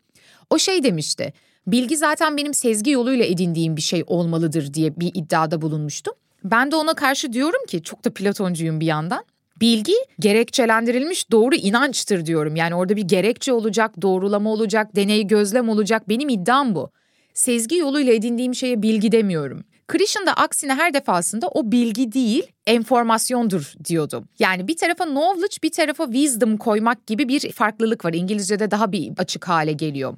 O 0.49 0.59
şey 0.59 0.83
demişti. 0.83 1.33
Bilgi 1.67 1.97
zaten 1.97 2.37
benim 2.37 2.53
sezgi 2.53 2.91
yoluyla 2.91 3.25
edindiğim 3.25 3.77
bir 3.77 3.81
şey 3.81 4.03
olmalıdır 4.07 4.73
diye 4.73 4.99
bir 4.99 5.11
iddiada 5.13 5.61
bulunmuştum. 5.61 6.13
Ben 6.43 6.71
de 6.71 6.75
ona 6.75 6.93
karşı 6.93 7.33
diyorum 7.33 7.65
ki 7.67 7.83
çok 7.83 8.05
da 8.05 8.13
Platoncuyum 8.13 8.79
bir 8.79 8.85
yandan. 8.85 9.25
Bilgi 9.61 9.93
gerekçelendirilmiş 10.19 11.31
doğru 11.31 11.55
inançtır 11.55 12.25
diyorum. 12.25 12.55
Yani 12.55 12.75
orada 12.75 12.95
bir 12.95 13.01
gerekçe 13.01 13.53
olacak, 13.53 14.01
doğrulama 14.01 14.49
olacak, 14.49 14.95
deney 14.95 15.27
gözlem 15.27 15.69
olacak. 15.69 16.09
Benim 16.09 16.29
iddiam 16.29 16.75
bu. 16.75 16.91
Sezgi 17.33 17.77
yoluyla 17.77 18.13
edindiğim 18.13 18.55
şeye 18.55 18.81
bilgi 18.81 19.11
demiyorum. 19.11 19.63
Krishan 19.87 20.25
da 20.25 20.33
aksine 20.33 20.73
her 20.73 20.93
defasında 20.93 21.47
o 21.47 21.71
bilgi 21.71 22.11
değil, 22.11 22.43
enformasyondur 22.67 23.73
diyordu. 23.85 24.23
Yani 24.39 24.67
bir 24.67 24.77
tarafa 24.77 25.05
knowledge, 25.05 25.55
bir 25.63 25.71
tarafa 25.71 26.05
wisdom 26.05 26.57
koymak 26.57 27.07
gibi 27.07 27.27
bir 27.27 27.51
farklılık 27.51 28.05
var. 28.05 28.13
İngilizce'de 28.13 28.71
daha 28.71 28.91
bir 28.91 29.11
açık 29.17 29.47
hale 29.47 29.71
geliyor. 29.71 30.17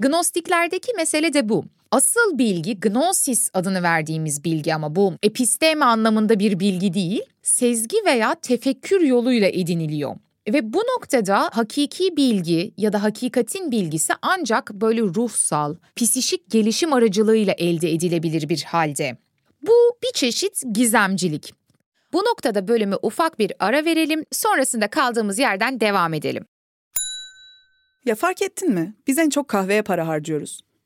Gnostiklerdeki 0.00 0.92
mesele 0.96 1.32
de 1.32 1.48
bu. 1.48 1.64
Asıl 1.90 2.38
bilgi 2.38 2.80
gnosis 2.80 3.50
adını 3.54 3.82
verdiğimiz 3.82 4.44
bilgi 4.44 4.74
ama 4.74 4.96
bu 4.96 5.14
episteme 5.22 5.84
anlamında 5.84 6.38
bir 6.38 6.60
bilgi 6.60 6.94
değil, 6.94 7.22
sezgi 7.42 7.96
veya 8.06 8.34
tefekkür 8.34 9.00
yoluyla 9.00 9.48
ediniliyor. 9.48 10.16
Ve 10.48 10.72
bu 10.72 10.78
noktada 10.78 11.50
hakiki 11.52 12.16
bilgi 12.16 12.74
ya 12.76 12.92
da 12.92 13.02
hakikatin 13.02 13.70
bilgisi 13.70 14.12
ancak 14.22 14.70
böyle 14.74 15.02
ruhsal, 15.02 15.76
psişik 15.96 16.50
gelişim 16.50 16.92
aracılığıyla 16.92 17.52
elde 17.52 17.92
edilebilir 17.92 18.48
bir 18.48 18.62
halde. 18.62 19.16
Bu 19.62 19.72
bir 20.02 20.12
çeşit 20.14 20.62
gizemcilik. 20.72 21.54
Bu 22.12 22.18
noktada 22.18 22.68
bölümü 22.68 22.96
ufak 23.02 23.38
bir 23.38 23.52
ara 23.58 23.84
verelim, 23.84 24.24
sonrasında 24.32 24.88
kaldığımız 24.88 25.38
yerden 25.38 25.80
devam 25.80 26.14
edelim. 26.14 26.46
Ya 28.04 28.14
fark 28.14 28.42
ettin 28.42 28.72
mi? 28.72 28.94
Biz 29.06 29.18
en 29.18 29.30
çok 29.30 29.48
kahveye 29.48 29.82
para 29.82 30.08
harcıyoruz. 30.08 30.65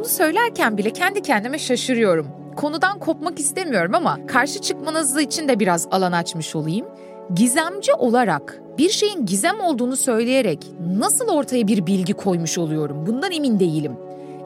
Bunu 0.00 0.08
söylerken 0.08 0.78
bile 0.78 0.90
kendi 0.90 1.22
kendime 1.22 1.58
şaşırıyorum. 1.58 2.26
Konudan 2.56 2.98
kopmak 2.98 3.38
istemiyorum 3.38 3.94
ama 3.94 4.26
karşı 4.26 4.58
çıkmanız 4.60 5.20
için 5.20 5.48
de 5.48 5.60
biraz 5.60 5.86
alan 5.90 6.12
açmış 6.12 6.56
olayım. 6.56 6.86
Gizemci 7.34 7.94
olarak 7.94 8.62
bir 8.78 8.90
şeyin 8.90 9.26
gizem 9.26 9.60
olduğunu 9.60 9.96
söyleyerek 9.96 10.66
nasıl 10.96 11.28
ortaya 11.28 11.66
bir 11.66 11.86
bilgi 11.86 12.12
koymuş 12.12 12.58
oluyorum? 12.58 13.06
Bundan 13.06 13.32
emin 13.32 13.60
değilim. 13.60 13.92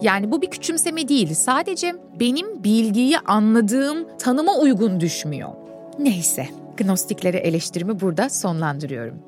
Yani 0.00 0.30
bu 0.30 0.42
bir 0.42 0.50
küçümseme 0.50 1.08
değil. 1.08 1.34
Sadece 1.34 1.94
benim 2.20 2.64
bilgiyi 2.64 3.18
anladığım 3.18 4.08
tanıma 4.18 4.58
uygun 4.58 5.00
düşmüyor. 5.00 5.50
Neyse, 5.98 6.48
gnostikleri 6.76 7.36
eleştirimi 7.36 8.00
burada 8.00 8.28
sonlandırıyorum. 8.28 9.18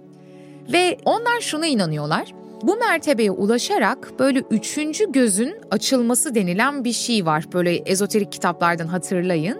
Ve 0.73 0.99
onlar 1.05 1.41
şuna 1.41 1.67
inanıyorlar. 1.67 2.33
Bu 2.63 2.77
mertebeye 2.77 3.31
ulaşarak 3.31 4.13
böyle 4.19 4.43
üçüncü 4.51 5.13
gözün 5.13 5.55
açılması 5.71 6.35
denilen 6.35 6.85
bir 6.85 6.93
şey 6.93 7.27
var. 7.27 7.45
Böyle 7.53 7.77
ezoterik 7.77 8.33
kitaplardan 8.33 8.87
hatırlayın. 8.87 9.59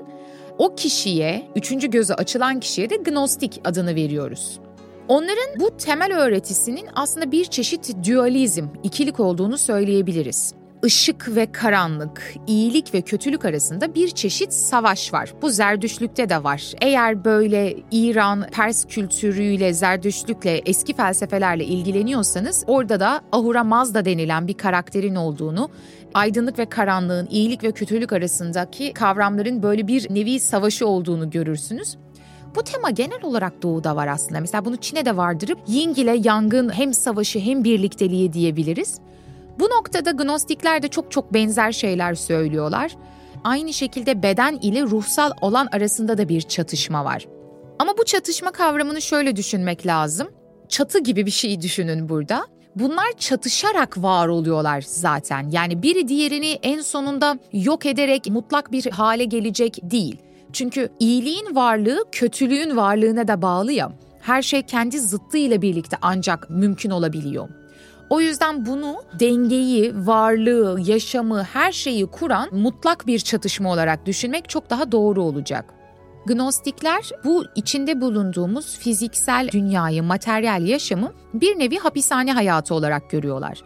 O 0.59 0.75
kişiye, 0.75 1.47
üçüncü 1.57 1.91
gözü 1.91 2.13
açılan 2.13 2.61
kişiye 2.61 2.91
de 2.91 2.97
gnostik 2.97 3.61
adını 3.65 3.95
veriyoruz. 3.95 4.61
Onların 5.09 5.61
bu 5.61 5.77
temel 5.77 6.19
öğretisinin 6.19 6.89
aslında 6.95 7.33
bir 7.33 7.45
çeşit 7.45 8.09
dualizm, 8.09 8.67
ikilik 8.83 9.21
olduğunu 9.21 9.59
söyleyebiliriz 9.59 10.55
ışık 10.85 11.37
ve 11.37 11.53
karanlık, 11.53 12.35
iyilik 12.47 12.95
ve 12.95 13.01
kötülük 13.01 13.45
arasında 13.45 13.95
bir 13.95 14.09
çeşit 14.09 14.53
savaş 14.53 15.13
var. 15.13 15.35
Bu 15.43 15.51
Zerdüşlük'te 15.51 16.29
de 16.29 16.45
var. 16.45 16.73
Eğer 16.81 17.25
böyle 17.25 17.77
İran, 17.91 18.47
Pers 18.53 18.85
kültürüyle, 18.85 19.73
Zerdüşlükle, 19.73 20.63
eski 20.67 20.95
felsefelerle 20.95 21.65
ilgileniyorsanız 21.65 22.65
orada 22.67 23.01
da 23.01 23.21
Ahura 23.33 23.65
Mazda 23.65 24.05
denilen 24.05 24.49
bir 24.49 24.55
karakterin 24.55 25.15
olduğunu, 25.15 25.69
aydınlık 26.15 26.59
ve 26.59 26.67
karanlığın, 26.67 27.29
iyilik 27.31 27.65
ve 27.65 27.73
kötülük 27.73 28.13
arasındaki 28.13 28.93
kavramların 28.93 29.63
böyle 29.63 29.87
bir 29.87 30.15
nevi 30.15 30.41
savaşı 30.41 30.87
olduğunu 30.87 31.31
görürsünüz. 31.31 31.97
Bu 32.55 32.63
tema 32.63 32.91
genel 32.91 33.23
olarak 33.23 33.63
doğuda 33.63 33.97
var 33.97 34.07
aslında. 34.07 34.41
Mesela 34.41 34.65
bunu 34.65 34.77
Çin'e 34.77 35.05
de 35.05 35.17
vardırıp 35.17 35.59
Ying 35.67 35.99
ile 35.99 36.21
Yang'ın 36.25 36.69
hem 36.69 36.95
savaşı 36.95 37.39
hem 37.39 37.65
birlikteliği 37.65 38.33
diyebiliriz. 38.33 39.01
Bu 39.61 39.65
noktada 39.65 40.11
Gnostikler 40.11 40.83
de 40.83 40.89
çok 40.89 41.11
çok 41.11 41.35
benzer 41.35 41.73
şeyler 41.73 42.15
söylüyorlar. 42.15 42.97
Aynı 43.45 43.73
şekilde 43.73 44.23
beden 44.23 44.59
ile 44.63 44.83
ruhsal 44.83 45.31
olan 45.41 45.69
arasında 45.73 46.19
da 46.19 46.29
bir 46.29 46.41
çatışma 46.41 47.05
var. 47.05 47.27
Ama 47.79 47.99
bu 47.99 48.05
çatışma 48.05 48.53
kavramını 48.53 49.03
şöyle 49.03 49.37
düşünmek 49.37 49.87
lazım. 49.87 50.29
Çatı 50.69 50.99
gibi 50.99 51.27
bir 51.27 51.31
şey 51.31 51.61
düşünün 51.61 52.09
burada. 52.09 52.47
Bunlar 52.77 53.13
çatışarak 53.19 54.03
var 54.03 54.29
oluyorlar 54.29 54.85
zaten. 54.87 55.49
Yani 55.51 55.83
biri 55.83 56.09
diğerini 56.09 56.59
en 56.63 56.81
sonunda 56.81 57.39
yok 57.53 57.87
ederek 57.87 58.31
mutlak 58.31 58.73
bir 58.73 58.91
hale 58.91 59.25
gelecek 59.25 59.79
değil. 59.83 60.17
Çünkü 60.53 60.89
iyiliğin 61.01 61.55
varlığı 61.55 62.05
kötülüğün 62.13 62.77
varlığına 62.77 63.29
da 63.29 63.43
bağlı 63.43 63.73
ya. 63.73 63.93
Her 64.21 64.43
şey 64.43 64.63
kendi 64.63 65.01
zıttıyla 65.01 65.63
birlikte 65.63 65.97
ancak 66.03 66.51
mümkün 66.51 66.91
olabiliyor. 66.91 67.49
O 68.11 68.21
yüzden 68.21 68.67
bunu 68.67 68.97
dengeyi, 69.21 69.93
varlığı, 70.07 70.81
yaşamı, 70.81 71.43
her 71.43 71.73
şeyi 71.73 72.07
kuran 72.07 72.49
mutlak 72.53 73.07
bir 73.07 73.19
çatışma 73.19 73.73
olarak 73.73 74.07
düşünmek 74.07 74.49
çok 74.49 74.71
daha 74.71 74.93
doğru 74.93 75.23
olacak. 75.23 75.65
Gnostikler 76.27 77.11
bu 77.25 77.45
içinde 77.55 78.01
bulunduğumuz 78.01 78.79
fiziksel 78.79 79.49
dünyayı, 79.53 80.03
materyal 80.03 80.67
yaşamı 80.67 81.13
bir 81.35 81.59
nevi 81.59 81.79
hapishane 81.79 82.33
hayatı 82.33 82.75
olarak 82.75 83.11
görüyorlar. 83.11 83.63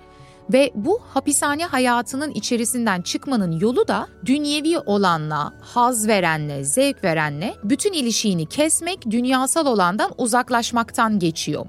Ve 0.53 0.71
bu 0.75 1.01
hapishane 1.15 1.65
hayatının 1.65 2.31
içerisinden 2.31 3.03
çıkmanın 3.03 3.61
yolu 3.61 3.89
da 3.89 4.07
dünyevi 4.27 4.79
olanla, 4.79 5.53
haz 5.61 6.09
verenle, 6.09 6.65
zevk 6.65 7.05
verenle 7.05 7.55
bütün 7.65 7.93
ilişiğini 7.93 8.47
kesmek, 8.47 9.11
dünyasal 9.11 9.67
olandan 9.67 10.11
uzaklaşmaktan 10.19 11.19
geçiyor. 11.19 11.67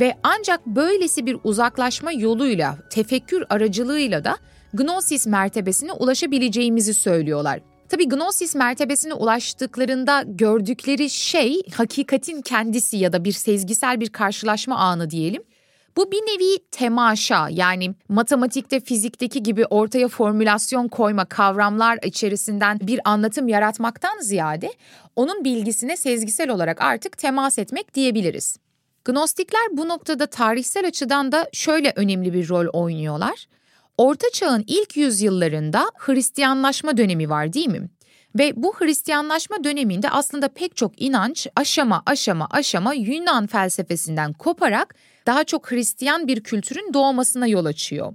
Ve 0.00 0.14
ancak 0.22 0.66
böylesi 0.66 1.26
bir 1.26 1.36
uzaklaşma 1.44 2.12
yoluyla, 2.12 2.78
tefekkür 2.90 3.44
aracılığıyla 3.48 4.24
da 4.24 4.36
gnosis 4.72 5.26
mertebesine 5.26 5.92
ulaşabileceğimizi 5.92 6.94
söylüyorlar. 6.94 7.60
Tabii 7.88 8.08
gnosis 8.08 8.54
mertebesine 8.54 9.14
ulaştıklarında 9.14 10.24
gördükleri 10.26 11.10
şey 11.10 11.62
hakikatin 11.74 12.42
kendisi 12.42 12.96
ya 12.96 13.12
da 13.12 13.24
bir 13.24 13.32
sezgisel 13.32 14.00
bir 14.00 14.08
karşılaşma 14.08 14.76
anı 14.76 15.10
diyelim. 15.10 15.42
Bu 15.96 16.12
bir 16.12 16.16
nevi 16.16 16.58
temaşa 16.70 17.48
yani 17.50 17.94
matematikte 18.08 18.80
fizikteki 18.80 19.42
gibi 19.42 19.66
ortaya 19.66 20.08
formülasyon 20.08 20.88
koyma 20.88 21.24
kavramlar 21.24 21.98
içerisinden 22.04 22.78
bir 22.80 23.00
anlatım 23.04 23.48
yaratmaktan 23.48 24.20
ziyade 24.20 24.70
onun 25.16 25.44
bilgisine 25.44 25.96
sezgisel 25.96 26.50
olarak 26.50 26.80
artık 26.80 27.18
temas 27.18 27.58
etmek 27.58 27.94
diyebiliriz. 27.94 28.56
Gnostikler 29.04 29.62
bu 29.72 29.88
noktada 29.88 30.26
tarihsel 30.26 30.86
açıdan 30.86 31.32
da 31.32 31.48
şöyle 31.52 31.92
önemli 31.96 32.32
bir 32.32 32.48
rol 32.48 32.66
oynuyorlar. 32.72 33.46
Orta 33.98 34.26
Çağ'ın 34.32 34.64
ilk 34.66 34.96
yüzyıllarında 34.96 35.90
Hristiyanlaşma 35.98 36.96
dönemi 36.96 37.30
var 37.30 37.52
değil 37.52 37.68
mi? 37.68 37.88
Ve 38.38 38.52
bu 38.56 38.74
Hristiyanlaşma 38.78 39.64
döneminde 39.64 40.10
aslında 40.10 40.48
pek 40.48 40.76
çok 40.76 41.02
inanç 41.02 41.46
aşama 41.56 42.02
aşama 42.06 42.48
aşama 42.50 42.94
Yunan 42.94 43.46
felsefesinden 43.46 44.32
koparak 44.32 44.94
daha 45.26 45.44
çok 45.44 45.70
Hristiyan 45.70 46.28
bir 46.28 46.40
kültürün 46.40 46.94
doğmasına 46.94 47.46
yol 47.46 47.64
açıyor. 47.64 48.14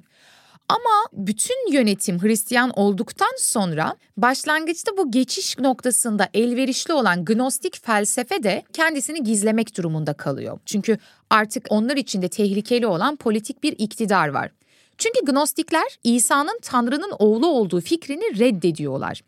Ama 0.70 1.08
bütün 1.14 1.72
yönetim 1.72 2.24
Hristiyan 2.24 2.72
olduktan 2.76 3.36
sonra 3.38 3.96
başlangıçta 4.18 4.98
bu 4.98 5.12
geçiş 5.12 5.60
noktasında 5.60 6.30
elverişli 6.34 6.94
olan 6.94 7.26
gnostik 7.26 7.86
felsefe 7.86 8.44
de 8.44 8.64
kendisini 8.74 9.24
gizlemek 9.24 9.78
durumunda 9.78 10.14
kalıyor. 10.14 10.60
Çünkü 10.66 10.98
artık 11.30 11.66
onlar 11.70 11.98
için 11.98 12.22
de 12.22 12.30
tehlikeli 12.30 12.88
olan 12.88 13.16
politik 13.16 13.64
bir 13.64 13.76
iktidar 13.78 14.28
var. 14.28 14.52
Çünkü 14.98 15.26
gnostikler 15.26 16.00
İsa'nın 16.04 16.60
Tanrı'nın 16.62 17.12
oğlu 17.20 17.48
olduğu 17.48 17.82
fikrini 17.82 18.40
reddediyorlar. 18.40 19.22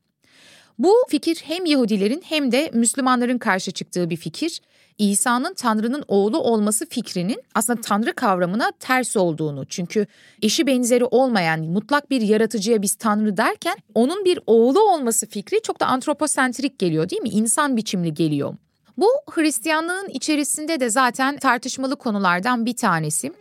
Bu 0.80 0.94
fikir 1.10 1.42
hem 1.46 1.66
Yahudilerin 1.66 2.24
hem 2.26 2.52
de 2.52 2.72
Müslümanların 2.74 3.38
karşı 3.38 3.72
çıktığı 3.72 4.10
bir 4.10 4.18
fikir. 4.18 4.62
İsa'nın 4.98 5.54
Tanrı'nın 5.54 6.04
oğlu 6.08 6.40
olması 6.40 6.86
fikrinin 6.86 7.44
aslında 7.56 7.82
Tanrı 7.82 8.14
kavramına 8.14 8.72
ters 8.80 9.18
olduğunu. 9.18 9.66
Çünkü 9.66 10.08
eşi 10.42 10.68
benzeri 10.68 11.06
olmayan 11.06 11.60
mutlak 11.60 12.12
bir 12.12 12.22
yaratıcıya 12.22 12.82
biz 12.82 12.96
Tanrı 12.96 13.38
derken 13.38 13.78
onun 13.96 14.26
bir 14.26 14.40
oğlu 14.48 14.80
olması 14.94 15.28
fikri 15.28 15.62
çok 15.62 15.80
da 15.80 15.86
antroposentrik 15.86 16.80
geliyor 16.80 17.10
değil 17.10 17.22
mi? 17.22 17.30
İnsan 17.30 17.78
biçimli 17.78 18.14
geliyor. 18.14 18.56
Bu 18.98 19.10
Hristiyanlığın 19.32 20.08
içerisinde 20.10 20.80
de 20.80 20.90
zaten 20.90 21.38
tartışmalı 21.38 21.96
konulardan 21.96 22.66
bir 22.66 22.76
tanesi. 22.76 23.32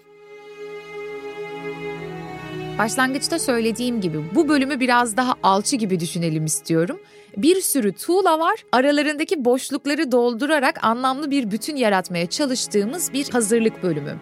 Başlangıçta 2.80 3.38
söylediğim 3.38 4.00
gibi 4.00 4.34
bu 4.34 4.48
bölümü 4.48 4.80
biraz 4.80 5.16
daha 5.16 5.34
alçı 5.42 5.76
gibi 5.76 6.00
düşünelim 6.00 6.44
istiyorum. 6.44 7.00
Bir 7.36 7.60
sürü 7.60 7.92
tuğla 7.92 8.38
var. 8.38 8.64
Aralarındaki 8.72 9.44
boşlukları 9.44 10.12
doldurarak 10.12 10.84
anlamlı 10.84 11.30
bir 11.30 11.50
bütün 11.50 11.76
yaratmaya 11.76 12.26
çalıştığımız 12.26 13.12
bir 13.12 13.30
hazırlık 13.30 13.82
bölümü. 13.82 14.16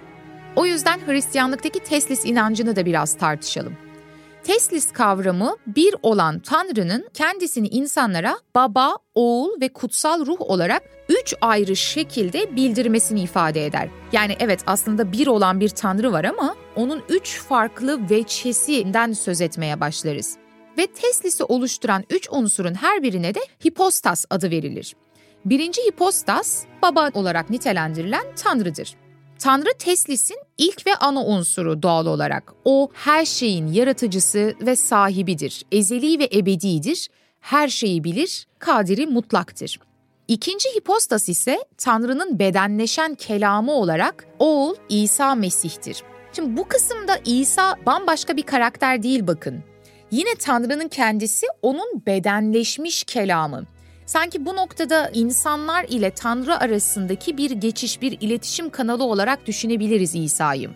O 0.56 0.66
yüzden 0.66 0.98
Hristiyanlıktaki 1.06 1.80
Teslis 1.80 2.26
inancını 2.26 2.76
da 2.76 2.86
biraz 2.86 3.14
tartışalım. 3.14 3.76
Teslis 4.48 4.92
kavramı 4.92 5.56
bir 5.66 5.94
olan 6.02 6.38
Tanrı'nın 6.38 7.08
kendisini 7.14 7.68
insanlara 7.68 8.38
baba, 8.54 8.96
oğul 9.14 9.60
ve 9.60 9.68
kutsal 9.68 10.26
ruh 10.26 10.40
olarak 10.40 10.82
üç 11.08 11.34
ayrı 11.40 11.76
şekilde 11.76 12.56
bildirmesini 12.56 13.20
ifade 13.20 13.66
eder. 13.66 13.88
Yani 14.12 14.36
evet 14.40 14.60
aslında 14.66 15.12
bir 15.12 15.26
olan 15.26 15.60
bir 15.60 15.68
Tanrı 15.68 16.12
var 16.12 16.24
ama 16.24 16.56
onun 16.76 17.02
üç 17.08 17.40
farklı 17.40 18.10
veçhesinden 18.10 19.12
söz 19.12 19.40
etmeye 19.40 19.80
başlarız. 19.80 20.36
Ve 20.78 20.86
Teslis'i 20.86 21.44
oluşturan 21.44 22.04
üç 22.10 22.28
unsurun 22.32 22.74
her 22.74 23.02
birine 23.02 23.34
de 23.34 23.40
hipostas 23.66 24.24
adı 24.30 24.50
verilir. 24.50 24.96
Birinci 25.44 25.82
hipostas 25.82 26.64
baba 26.82 27.10
olarak 27.14 27.50
nitelendirilen 27.50 28.24
Tanrı'dır. 28.36 28.94
Tanrı 29.38 29.78
Teslis'in 29.78 30.38
ilk 30.58 30.86
ve 30.86 30.94
ana 30.94 31.24
unsuru 31.24 31.82
doğal 31.82 32.06
olarak. 32.06 32.52
O 32.64 32.90
her 32.92 33.24
şeyin 33.24 33.66
yaratıcısı 33.66 34.54
ve 34.60 34.76
sahibidir. 34.76 35.64
Ezeli 35.72 36.18
ve 36.18 36.28
ebedidir. 36.32 37.08
Her 37.40 37.68
şeyi 37.68 38.04
bilir, 38.04 38.46
kadiri 38.58 39.06
mutlaktır. 39.06 39.78
İkinci 40.28 40.68
hipostas 40.76 41.28
ise 41.28 41.58
Tanrı'nın 41.78 42.38
bedenleşen 42.38 43.14
kelamı 43.14 43.72
olarak 43.72 44.26
oğul 44.38 44.74
İsa 44.88 45.34
Mesih'tir. 45.34 46.02
Şimdi 46.32 46.56
bu 46.56 46.68
kısımda 46.68 47.16
İsa 47.24 47.76
bambaşka 47.86 48.36
bir 48.36 48.42
karakter 48.42 49.02
değil 49.02 49.26
bakın. 49.26 49.64
Yine 50.10 50.34
Tanrı'nın 50.34 50.88
kendisi 50.88 51.46
onun 51.62 52.02
bedenleşmiş 52.06 53.04
kelamı. 53.04 53.64
Sanki 54.08 54.46
bu 54.46 54.56
noktada 54.56 55.10
insanlar 55.14 55.84
ile 55.84 56.10
Tanrı 56.10 56.58
arasındaki 56.58 57.36
bir 57.36 57.50
geçiş, 57.50 58.02
bir 58.02 58.18
iletişim 58.20 58.70
kanalı 58.70 59.04
olarak 59.04 59.46
düşünebiliriz 59.46 60.14
İsa'yı. 60.14 60.70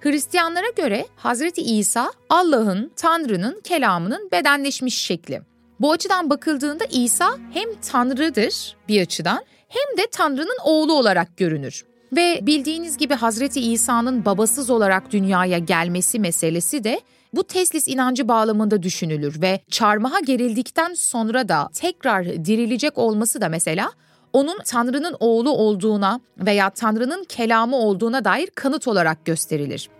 Hristiyanlara 0.00 0.70
göre 0.76 1.06
Hazreti 1.16 1.62
İsa 1.62 2.12
Allah'ın, 2.28 2.92
Tanrı'nın 2.96 3.60
kelamının 3.64 4.28
bedenleşmiş 4.32 4.98
şekli. 4.98 5.42
Bu 5.80 5.92
açıdan 5.92 6.30
bakıldığında 6.30 6.84
İsa 6.90 7.38
hem 7.52 7.68
Tanrı'dır 7.92 8.76
bir 8.88 9.02
açıdan 9.02 9.44
hem 9.68 9.98
de 9.98 10.06
Tanrı'nın 10.12 10.58
oğlu 10.64 10.92
olarak 10.92 11.36
görünür. 11.36 11.84
Ve 12.12 12.38
bildiğiniz 12.42 12.96
gibi 12.96 13.14
Hazreti 13.14 13.60
İsa'nın 13.60 14.24
babasız 14.24 14.70
olarak 14.70 15.12
dünyaya 15.12 15.58
gelmesi 15.58 16.18
meselesi 16.18 16.84
de 16.84 17.00
bu 17.32 17.44
teslis 17.44 17.88
inancı 17.88 18.28
bağlamında 18.28 18.82
düşünülür 18.82 19.42
ve 19.42 19.60
çarmıha 19.70 20.20
gerildikten 20.20 20.94
sonra 20.94 21.48
da 21.48 21.68
tekrar 21.74 22.24
dirilecek 22.44 22.98
olması 22.98 23.40
da 23.40 23.48
mesela 23.48 23.92
onun 24.32 24.58
Tanrı'nın 24.64 25.16
oğlu 25.20 25.50
olduğuna 25.50 26.20
veya 26.38 26.70
Tanrı'nın 26.70 27.24
kelamı 27.24 27.76
olduğuna 27.76 28.24
dair 28.24 28.46
kanıt 28.46 28.88
olarak 28.88 29.24
gösterilir. 29.24 29.90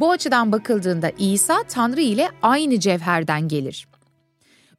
Bu 0.00 0.10
açıdan 0.10 0.52
bakıldığında 0.52 1.10
İsa 1.18 1.62
Tanrı 1.68 2.00
ile 2.00 2.28
aynı 2.42 2.80
cevherden 2.80 3.48
gelir. 3.48 3.86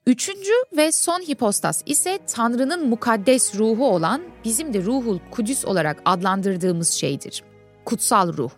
Üçüncü 0.07 0.51
ve 0.77 0.91
son 0.91 1.19
hipostas 1.19 1.81
ise 1.85 2.19
Tanrı'nın 2.27 2.89
mukaddes 2.89 3.55
ruhu 3.55 3.87
olan 3.87 4.21
bizim 4.43 4.73
de 4.73 4.81
ruhul 4.81 5.19
kudüs 5.31 5.65
olarak 5.65 6.01
adlandırdığımız 6.05 6.91
şeydir. 6.91 7.43
Kutsal 7.85 8.33
ruh. 8.33 8.51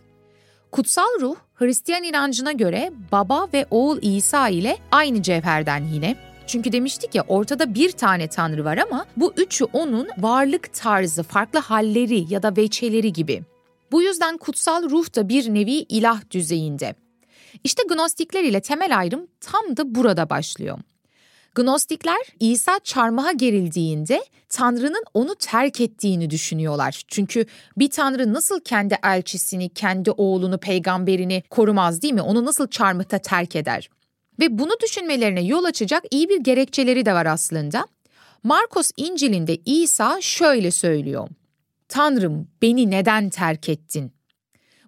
Kutsal 0.72 1.20
ruh 1.22 1.36
Hristiyan 1.58 2.04
inancına 2.04 2.52
göre 2.52 2.92
baba 3.12 3.48
ve 3.54 3.66
oğul 3.72 4.00
İsa 4.02 4.50
ile 4.50 4.78
aynı 4.92 5.22
cevherden 5.22 5.84
yine. 5.94 6.16
Çünkü 6.48 6.72
demiştik 6.72 7.16
ya 7.16 7.24
ortada 7.28 7.74
bir 7.74 7.92
tane 7.92 8.28
tanrı 8.28 8.66
var 8.66 8.78
ama 8.78 9.06
bu 9.18 9.34
üçü 9.38 9.66
onun 9.66 10.08
varlık 10.18 10.74
tarzı, 10.74 11.24
farklı 11.24 11.60
halleri 11.60 12.34
ya 12.34 12.44
da 12.44 12.58
veçeleri 12.58 13.14
gibi. 13.14 13.44
Bu 13.92 14.02
yüzden 14.02 14.38
kutsal 14.38 14.90
ruh 14.90 15.16
da 15.16 15.30
bir 15.30 15.54
nevi 15.54 15.72
ilah 15.72 16.32
düzeyinde. 16.32 16.96
İşte 17.64 17.84
gnostikler 17.90 18.44
ile 18.44 18.62
temel 18.62 18.98
ayrım 18.98 19.28
tam 19.42 19.78
da 19.78 19.96
burada 19.96 20.30
başlıyor. 20.30 20.80
Gnostikler 21.58 22.22
İsa 22.40 22.80
çarmıha 22.84 23.32
gerildiğinde 23.32 24.24
Tanrı'nın 24.50 25.04
onu 25.14 25.36
terk 25.36 25.82
ettiğini 25.82 26.30
düşünüyorlar. 26.30 27.04
Çünkü 27.08 27.46
bir 27.78 27.90
Tanrı 27.90 28.34
nasıl 28.34 28.60
kendi 28.60 28.98
elçisini, 29.04 29.70
kendi 29.70 30.12
oğlunu, 30.12 30.58
peygamberini 30.58 31.44
korumaz 31.50 32.02
değil 32.02 32.14
mi? 32.14 32.22
Onu 32.22 32.46
nasıl 32.46 32.68
çarmıhta 32.68 33.18
terk 33.18 33.56
eder? 33.56 33.90
Ve 34.40 34.60
bunu 34.60 34.72
düşünmelerine 34.84 35.42
yol 35.44 35.64
açacak 35.64 36.04
iyi 36.12 36.30
bir 36.30 36.40
gerekçeleri 36.40 37.06
de 37.06 37.14
var 37.14 37.26
aslında. 37.26 37.88
Markos 38.44 38.92
İncil'inde 38.98 39.58
İsa 39.66 40.22
şöyle 40.22 40.72
söylüyor. 40.72 41.30
Tanrım 41.90 42.48
beni 42.62 42.92
neden 42.92 43.30
terk 43.30 43.70
ettin? 43.70 44.12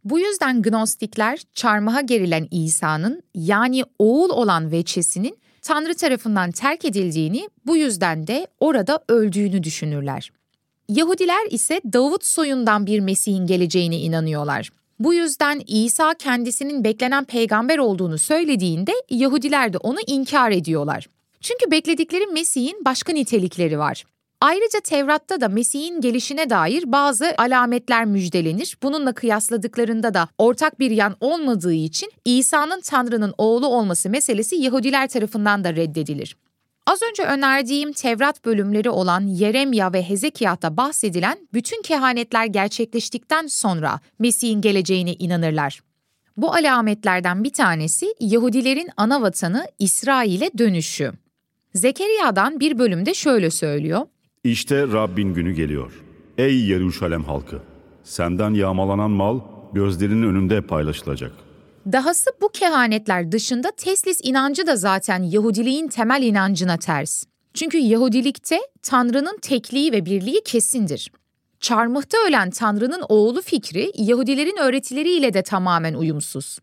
Bu 0.03 0.19
yüzden 0.19 0.62
Gnostikler 0.62 1.41
çarmıha 1.53 2.01
gerilen 2.01 2.47
İsa'nın 2.51 3.23
yani 3.36 3.84
oğul 3.99 4.29
olan 4.29 4.71
veçesinin 4.71 5.39
Tanrı 5.62 5.95
tarafından 5.95 6.52
terk 6.52 6.86
edildiğini, 6.86 7.50
bu 7.65 7.78
yüzden 7.78 8.28
de 8.28 8.48
orada 8.60 9.00
öldüğünü 9.08 9.63
düşünürler. 9.63 10.32
Yahudiler 10.89 11.48
ise 11.52 11.82
Davut 11.93 12.26
soyundan 12.26 12.86
bir 12.86 13.00
Mesih'in 13.00 13.48
geleceğine 13.48 13.98
inanıyorlar. 14.00 14.69
Bu 15.00 15.13
yüzden 15.13 15.62
İsa 15.67 16.13
kendisinin 16.13 16.84
beklenen 16.84 17.26
peygamber 17.26 17.78
olduğunu 17.78 18.17
söylediğinde 18.17 18.91
Yahudiler 19.10 19.74
de 19.74 19.78
onu 19.78 19.98
inkar 20.08 20.52
ediyorlar. 20.52 21.10
Çünkü 21.41 21.72
bekledikleri 21.72 22.28
Mesih'in 22.28 22.86
başka 22.86 23.13
nitelikleri 23.13 23.80
var. 23.80 24.04
Ayrıca 24.41 24.80
Tevrat'ta 24.80 25.41
da 25.41 25.47
Mesih'in 25.47 26.02
gelişine 26.02 26.49
dair 26.49 26.84
bazı 26.91 27.34
alametler 27.38 28.06
müjdelenir. 28.06 28.78
Bununla 28.84 29.13
kıyasladıklarında 29.13 30.13
da 30.13 30.28
ortak 30.38 30.80
bir 30.80 30.91
yan 30.91 31.15
olmadığı 31.19 31.73
için 31.73 32.12
İsa'nın 32.25 32.82
Tanrı'nın 32.82 33.34
oğlu 33.38 33.67
olması 33.67 34.10
meselesi 34.10 34.56
Yahudiler 34.56 35.08
tarafından 35.08 35.63
da 35.63 35.75
reddedilir. 35.75 36.38
Az 36.88 36.99
önce 37.10 37.23
önerdiğim 37.23 37.93
Tevrat 37.93 38.45
bölümleri 38.45 38.89
olan 38.89 39.28
Yeremya 39.28 39.93
ve 39.93 40.10
Hezekiah'ta 40.10 40.78
bahsedilen 40.78 41.47
bütün 41.54 41.82
kehanetler 41.82 42.45
gerçekleştikten 42.45 43.47
sonra 43.47 43.99
Mesih'in 44.19 44.62
geleceğine 44.62 45.13
inanırlar. 45.13 45.82
Bu 46.38 46.54
alametlerden 46.54 47.43
bir 47.43 47.54
tanesi 47.54 48.15
Yahudilerin 48.19 48.89
ana 48.97 49.21
vatanı 49.21 49.65
İsrail'e 49.80 50.58
dönüşü. 50.58 51.12
Zekeriya'dan 51.73 52.60
bir 52.60 52.80
bölümde 52.80 53.13
şöyle 53.13 53.52
söylüyor. 53.52 54.06
İşte 54.43 54.82
Rabbin 54.82 55.34
günü 55.34 55.52
geliyor. 55.52 55.91
Ey 56.38 56.60
Yeruşalem 56.60 57.23
halkı! 57.23 57.60
Senden 58.04 58.54
yağmalanan 58.54 59.12
mal 59.12 59.39
gözlerinin 59.73 60.23
önünde 60.23 60.62
paylaşılacak. 60.62 61.32
Dahası 61.91 62.30
bu 62.41 62.49
kehanetler 62.49 63.32
dışında 63.32 63.71
teslis 63.71 64.19
inancı 64.23 64.67
da 64.67 64.75
zaten 64.75 65.23
Yahudiliğin 65.23 65.88
temel 65.88 66.23
inancına 66.23 66.78
ters. 66.78 67.23
Çünkü 67.54 67.78
Yahudilikte 67.78 68.60
Tanrı'nın 68.84 69.38
tekliği 69.41 69.91
ve 69.91 70.06
birliği 70.06 70.41
kesindir. 70.45 71.12
Çarmıhta 71.60 72.17
ölen 72.28 72.49
Tanrı'nın 72.49 73.02
oğlu 73.10 73.41
fikri 73.41 73.91
Yahudilerin 73.95 74.58
öğretileriyle 74.58 75.34
de 75.34 75.43
tamamen 75.43 75.93
uyumsuz. 75.93 76.60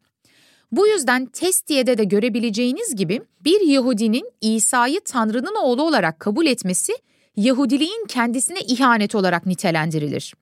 Bu 0.73 0.87
yüzden 0.87 1.27
Testiye'de 1.27 1.99
de 1.99 2.05
görebileceğiniz 2.05 2.97
gibi 2.97 3.23
bir 3.45 3.61
Yahudinin 3.61 4.31
İsa'yı 4.41 5.01
Tanrı'nın 5.05 5.55
oğlu 5.63 5.83
olarak 5.83 6.21
kabul 6.21 6.47
etmesi 6.47 6.93
Yahudiliğin 7.37 8.07
kendisine 8.09 8.61
ihanet 8.61 9.15
olarak 9.15 9.47
nitelendirilir. 9.47 10.35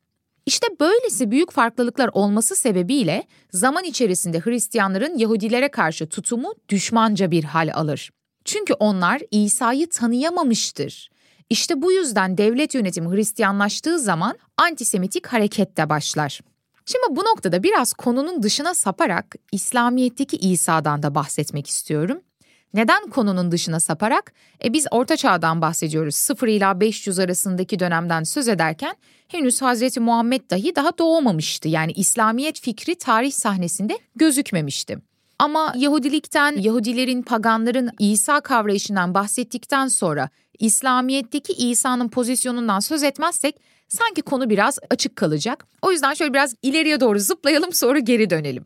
İşte 0.46 0.66
böylesi 0.80 1.30
büyük 1.30 1.52
farklılıklar 1.52 2.10
olması 2.12 2.56
sebebiyle 2.56 3.24
zaman 3.52 3.84
içerisinde 3.84 4.40
Hristiyanların 4.40 5.18
Yahudilere 5.18 5.68
karşı 5.68 6.08
tutumu 6.08 6.54
düşmanca 6.68 7.30
bir 7.30 7.44
hal 7.44 7.70
alır. 7.74 8.10
Çünkü 8.44 8.74
onlar 8.74 9.20
İsa'yı 9.30 9.90
tanıyamamıştır. 9.90 11.10
İşte 11.50 11.82
bu 11.82 11.92
yüzden 11.92 12.38
devlet 12.38 12.74
yönetimi 12.74 13.16
Hristiyanlaştığı 13.16 13.98
zaman 13.98 14.38
antisemitik 14.56 15.26
hareket 15.26 15.76
de 15.76 15.88
başlar. 15.88 16.40
Şimdi 16.86 17.04
bu 17.10 17.24
noktada 17.24 17.62
biraz 17.62 17.92
konunun 17.92 18.42
dışına 18.42 18.74
saparak 18.74 19.34
İslamiyet'teki 19.52 20.36
İsa'dan 20.36 21.02
da 21.02 21.14
bahsetmek 21.14 21.66
istiyorum. 21.66 22.20
Neden 22.74 23.10
konunun 23.10 23.52
dışına 23.52 23.80
saparak? 23.80 24.32
E 24.64 24.72
biz 24.72 24.86
Orta 24.90 25.16
Çağ'dan 25.16 25.60
bahsediyoruz. 25.60 26.14
0 26.14 26.48
ila 26.48 26.80
500 26.80 27.18
arasındaki 27.18 27.78
dönemden 27.78 28.22
söz 28.22 28.48
ederken 28.48 28.96
henüz 29.28 29.62
Hazreti 29.62 30.00
Muhammed 30.00 30.50
dahi 30.50 30.76
daha 30.76 30.98
doğmamıştı. 30.98 31.68
Yani 31.68 31.92
İslamiyet 31.92 32.60
fikri 32.60 32.94
tarih 32.94 33.32
sahnesinde 33.32 33.98
gözükmemişti. 34.16 34.98
Ama 35.38 35.72
Yahudilikten, 35.76 36.56
Yahudilerin, 36.56 37.22
paganların 37.22 37.90
İsa 37.98 38.40
kavrayışından 38.40 39.14
bahsettikten 39.14 39.88
sonra 39.88 40.28
İslamiyet'teki 40.58 41.52
İsa'nın 41.52 42.08
pozisyonundan 42.08 42.80
söz 42.80 43.02
etmezsek 43.02 43.60
sanki 43.88 44.22
konu 44.22 44.50
biraz 44.50 44.78
açık 44.90 45.16
kalacak. 45.16 45.66
O 45.82 45.92
yüzden 45.92 46.14
şöyle 46.14 46.32
biraz 46.34 46.54
ileriye 46.62 47.00
doğru 47.00 47.18
zıplayalım 47.18 47.72
sonra 47.72 47.98
geri 47.98 48.30
dönelim. 48.30 48.64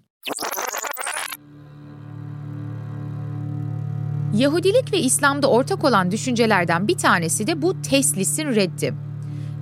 Yahudilik 4.38 4.92
ve 4.92 4.98
İslam'da 4.98 5.51
ortak 5.51 5.85
olan 5.85 6.11
düşüncelerden 6.11 6.88
bir 6.88 6.96
tanesi 6.96 7.46
de 7.46 7.62
bu 7.62 7.83
teslisin 7.83 8.46
reddi. 8.46 8.94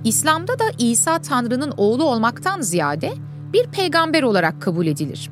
İslam'da 0.03 0.59
da 0.59 0.63
İsa 0.79 1.19
Tanrı'nın 1.19 1.73
oğlu 1.77 2.03
olmaktan 2.03 2.61
ziyade 2.61 3.13
bir 3.53 3.67
peygamber 3.67 4.23
olarak 4.23 4.61
kabul 4.61 4.87
edilir. 4.87 5.29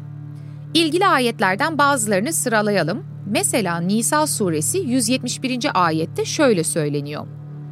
İlgili 0.74 1.08
ayetlerden 1.08 1.78
bazılarını 1.78 2.34
sıralayalım. 2.34 3.04
Mesela 3.26 3.78
Nisa 3.78 4.28
suresi 4.28 4.78
171. 4.78 5.60
ayette 5.74 6.26
şöyle 6.26 6.64
söyleniyor. 6.64 7.28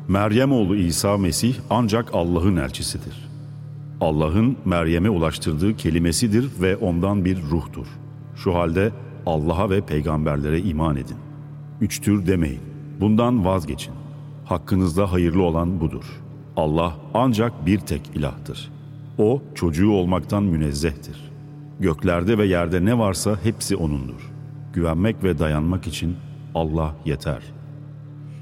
Meryem 0.08 0.52
oğlu 0.52 0.76
İsa 0.76 1.18
Mesih 1.18 1.56
ancak 1.70 2.10
Allah'ın 2.14 2.56
elçisidir. 2.56 3.30
Allah'ın 4.02 4.58
Meryem'e 4.66 5.10
ulaştırdığı 5.10 5.76
kelimesidir 5.78 6.50
ve 6.62 6.78
ondan 6.78 7.26
bir 7.26 7.42
ruhtur. 7.42 7.88
Şu 8.36 8.56
halde 8.56 8.92
Allah'a 9.26 9.70
ve 9.70 9.82
peygamberlere 9.82 10.60
iman 10.60 10.96
edin. 10.96 11.23
Üçtür 11.84 12.28
demeyin. 12.28 12.62
Bundan 13.00 13.46
vazgeçin. 13.46 13.94
Hakkınızda 14.46 15.12
hayırlı 15.12 15.44
olan 15.44 15.80
budur. 15.80 16.22
Allah 16.56 16.98
ancak 17.14 17.66
bir 17.66 17.80
tek 17.80 18.02
ilahtır. 18.16 18.72
O 19.18 19.42
çocuğu 19.56 19.92
olmaktan 19.92 20.44
münezzehtir. 20.44 21.32
Göklerde 21.80 22.38
ve 22.38 22.46
yerde 22.46 22.86
ne 22.86 22.98
varsa 22.98 23.38
hepsi 23.44 23.76
O'nundur. 23.76 24.32
Güvenmek 24.74 25.24
ve 25.24 25.40
dayanmak 25.40 25.88
için 25.88 26.16
Allah 26.56 26.96
yeter. 27.06 27.42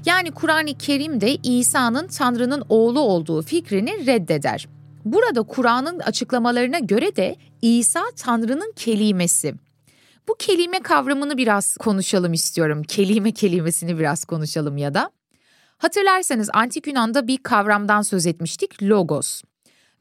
Yani 0.06 0.30
Kur'an-ı 0.30 0.74
Kerim 0.78 1.20
de 1.20 1.36
İsa'nın 1.36 2.06
Tanrı'nın 2.06 2.64
oğlu 2.68 3.00
olduğu 3.00 3.42
fikrini 3.42 4.06
reddeder. 4.06 4.68
Burada 5.04 5.42
Kur'an'ın 5.42 5.98
açıklamalarına 5.98 6.78
göre 6.78 7.16
de 7.16 7.36
İsa 7.62 8.02
Tanrı'nın 8.16 8.72
kelimesi. 8.76 9.54
Bu 10.28 10.34
kelime 10.38 10.80
kavramını 10.80 11.36
biraz 11.36 11.76
konuşalım 11.76 12.32
istiyorum. 12.32 12.82
Kelime 12.82 13.32
kelimesini 13.32 13.98
biraz 13.98 14.24
konuşalım 14.24 14.76
ya 14.76 14.94
da. 14.94 15.10
Hatırlarsanız 15.78 16.50
antik 16.52 16.86
Yunan'da 16.86 17.26
bir 17.26 17.38
kavramdan 17.38 18.02
söz 18.02 18.26
etmiştik, 18.26 18.82
logos. 18.82 19.42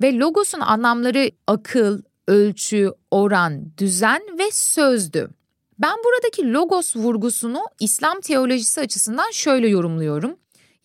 Ve 0.02 0.18
logos'un 0.18 0.60
anlamları 0.60 1.32
akıl, 1.48 2.02
ölçü, 2.28 2.92
oran, 3.12 3.78
düzen 3.78 4.22
ve 4.40 4.52
sözdü. 4.52 5.30
Ben 5.80 5.96
buradaki 6.06 6.54
logos 6.54 6.96
vurgusunu 6.96 7.64
İslam 7.80 8.22
teolojisi 8.22 8.82
açısından 8.82 9.32
şöyle 9.32 9.68
yorumluyorum. 9.68 10.36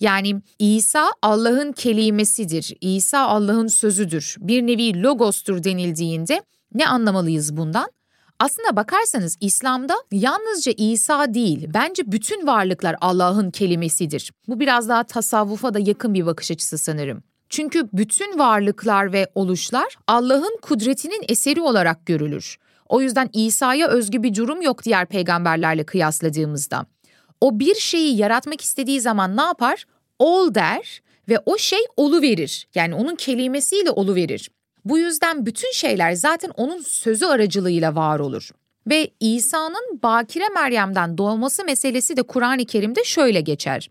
Yani 0.01 0.43
İsa 0.59 1.13
Allah'ın 1.23 1.73
kelimesidir, 1.73 2.77
İsa 2.81 3.21
Allah'ın 3.21 3.67
sözüdür, 3.67 4.37
bir 4.39 4.63
nevi 4.63 5.03
logostur 5.03 5.65
denildiğinde 5.65 6.43
ne 6.75 6.89
anlamalıyız 6.89 7.57
bundan? 7.57 7.96
Aslında 8.39 8.77
bakarsanız 8.77 9.37
İslam'da 9.41 9.95
yalnızca 10.13 10.73
İsa 10.77 11.35
değil, 11.35 11.69
bence 11.75 12.13
bütün 12.13 12.47
varlıklar 12.47 12.97
Allah'ın 13.01 13.51
kelimesidir. 13.51 14.33
Bu 14.49 14.61
biraz 14.61 14.89
daha 14.89 15.05
tasavvufa 15.05 15.75
da 15.75 15.79
yakın 15.79 16.15
bir 16.15 16.27
bakış 16.27 16.51
açısı 16.51 16.79
sanırım. 16.79 17.23
Çünkü 17.49 17.89
bütün 17.93 18.39
varlıklar 18.39 19.13
ve 19.13 19.29
oluşlar 19.35 19.97
Allah'ın 20.07 20.59
kudretinin 20.63 21.25
eseri 21.29 21.61
olarak 21.61 22.07
görülür. 22.07 22.57
O 22.89 23.01
yüzden 23.01 23.31
İsa'ya 23.33 23.89
özgü 23.89 24.23
bir 24.23 24.35
durum 24.35 24.63
yok 24.63 24.85
diğer 24.85 25.07
peygamberlerle 25.07 25.85
kıyasladığımızda. 25.85 26.87
O 27.41 27.59
bir 27.59 27.75
şeyi 27.75 28.17
yaratmak 28.17 28.61
istediği 28.61 29.01
zaman 29.01 29.37
ne 29.37 29.43
yapar? 29.43 29.85
Ol 30.19 30.55
der 30.55 31.03
ve 31.29 31.39
o 31.47 31.59
şey 31.59 31.81
olu 31.97 32.23
verir. 32.23 32.69
Yani 32.75 32.95
onun 32.95 33.15
kelimesiyle 33.15 33.91
olu 33.91 34.15
verir. 34.15 34.51
Bu 34.87 34.99
yüzden 34.99 35.47
bütün 35.47 35.73
şeyler 35.73 36.13
zaten 36.13 36.51
onun 36.57 36.81
sözü 36.81 37.27
aracılığıyla 37.27 37.95
var 37.95 38.19
olur. 38.19 38.51
Ve 38.87 39.11
İsa'nın 39.21 40.01
Bakire 40.03 40.49
Meryem'den 40.55 41.19
doğması 41.19 41.65
meselesi 41.65 42.17
de 42.17 42.23
Kur'an-ı 42.23 42.65
Kerim'de 42.65 43.05
şöyle 43.05 43.41
geçer. 43.41 43.91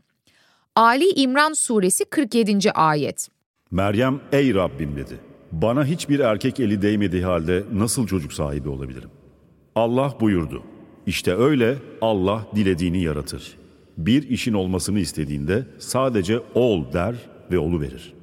Ali 0.75 1.09
İmran 1.09 1.53
suresi 1.53 2.05
47. 2.05 2.71
ayet. 2.71 3.29
Meryem 3.71 4.21
ey 4.31 4.53
Rabbim 4.53 4.95
dedi. 4.95 5.19
Bana 5.51 5.85
hiçbir 5.85 6.19
erkek 6.19 6.59
eli 6.59 6.81
değmediği 6.81 7.23
halde 7.23 7.63
nasıl 7.73 8.07
çocuk 8.07 8.33
sahibi 8.33 8.69
olabilirim? 8.69 9.09
Allah 9.75 10.13
buyurdu. 10.19 10.63
İşte 11.05 11.35
öyle 11.35 11.77
Allah 12.01 12.47
dilediğini 12.55 13.03
yaratır. 13.03 13.57
Bir 13.97 14.29
işin 14.29 14.53
olmasını 14.53 14.99
istediğinde 14.99 15.65
sadece 15.79 16.39
ol 16.53 16.93
der 16.93 17.15
ve 17.51 17.59
olu 17.59 17.81
verir. 17.81 18.13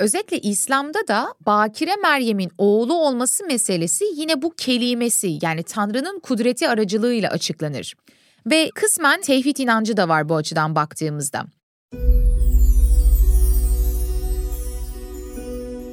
Özetle 0.00 0.38
İslam'da 0.38 1.08
da 1.08 1.34
Bakire 1.46 1.96
Meryem'in 1.96 2.50
oğlu 2.58 2.94
olması 2.94 3.44
meselesi 3.44 4.04
yine 4.14 4.42
bu 4.42 4.50
kelimesi 4.50 5.38
yani 5.42 5.62
Tanrı'nın 5.62 6.20
kudreti 6.20 6.68
aracılığıyla 6.68 7.30
açıklanır. 7.30 7.94
Ve 8.46 8.70
kısmen 8.74 9.20
tevhid 9.20 9.56
inancı 9.56 9.96
da 9.96 10.08
var 10.08 10.28
bu 10.28 10.36
açıdan 10.36 10.74
baktığımızda. 10.74 11.44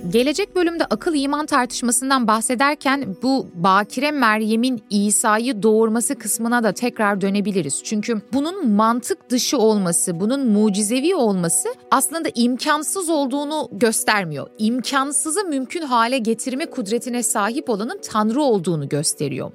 Gelecek 0.05 0.55
bölümde 0.55 0.85
akıl 0.85 1.15
iman 1.15 1.45
tartışmasından 1.45 2.27
bahsederken 2.27 3.15
bu 3.23 3.47
Bakire 3.53 4.11
Meryem'in 4.11 4.83
İsa'yı 4.89 5.63
doğurması 5.63 6.15
kısmına 6.15 6.63
da 6.63 6.71
tekrar 6.71 7.21
dönebiliriz. 7.21 7.81
Çünkü 7.83 8.21
bunun 8.33 8.69
mantık 8.69 9.29
dışı 9.29 9.57
olması, 9.57 10.19
bunun 10.19 10.47
mucizevi 10.47 11.15
olması 11.15 11.69
aslında 11.91 12.29
imkansız 12.35 13.09
olduğunu 13.09 13.69
göstermiyor. 13.71 14.47
İmkansızı 14.57 15.43
mümkün 15.43 15.81
hale 15.81 16.17
getirme 16.17 16.65
kudretine 16.65 17.23
sahip 17.23 17.69
olanın 17.69 17.99
Tanrı 18.09 18.41
olduğunu 18.41 18.89
gösteriyor. 18.89 19.51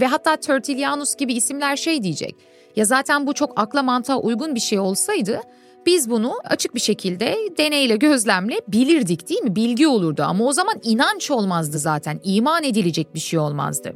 Ve 0.00 0.06
hatta 0.06 0.36
Tertullianus 0.36 1.16
gibi 1.16 1.34
isimler 1.34 1.76
şey 1.76 2.02
diyecek. 2.02 2.36
Ya 2.76 2.84
zaten 2.84 3.26
bu 3.26 3.32
çok 3.32 3.60
akla 3.60 3.82
mantığa 3.82 4.18
uygun 4.18 4.54
bir 4.54 4.60
şey 4.60 4.78
olsaydı 4.78 5.40
biz 5.86 6.10
bunu 6.10 6.34
açık 6.44 6.74
bir 6.74 6.80
şekilde 6.80 7.36
deneyle 7.58 7.96
gözlemle 7.96 8.60
bilirdik 8.68 9.28
değil 9.28 9.42
mi? 9.42 9.56
Bilgi 9.56 9.88
olurdu 9.88 10.22
ama 10.26 10.44
o 10.44 10.52
zaman 10.52 10.74
inanç 10.82 11.30
olmazdı 11.30 11.78
zaten. 11.78 12.20
iman 12.24 12.64
edilecek 12.64 13.14
bir 13.14 13.20
şey 13.20 13.38
olmazdı. 13.38 13.92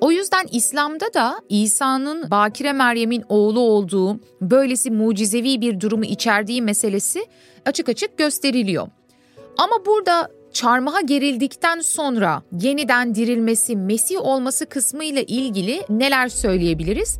O 0.00 0.10
yüzden 0.10 0.46
İslam'da 0.52 1.14
da 1.14 1.40
İsa'nın 1.48 2.30
Bakire 2.30 2.72
Meryem'in 2.72 3.24
oğlu 3.28 3.60
olduğu, 3.60 4.20
böylesi 4.40 4.90
mucizevi 4.90 5.60
bir 5.60 5.80
durumu 5.80 6.04
içerdiği 6.04 6.62
meselesi 6.62 7.26
açık 7.66 7.88
açık 7.88 8.18
gösteriliyor. 8.18 8.88
Ama 9.58 9.86
burada 9.86 10.28
çarmıha 10.52 11.00
gerildikten 11.00 11.80
sonra 11.80 12.42
yeniden 12.60 13.14
dirilmesi, 13.14 13.76
Mesih 13.76 14.20
olması 14.20 14.66
kısmı 14.66 15.04
ile 15.04 15.24
ilgili 15.24 15.82
neler 15.88 16.28
söyleyebiliriz? 16.28 17.18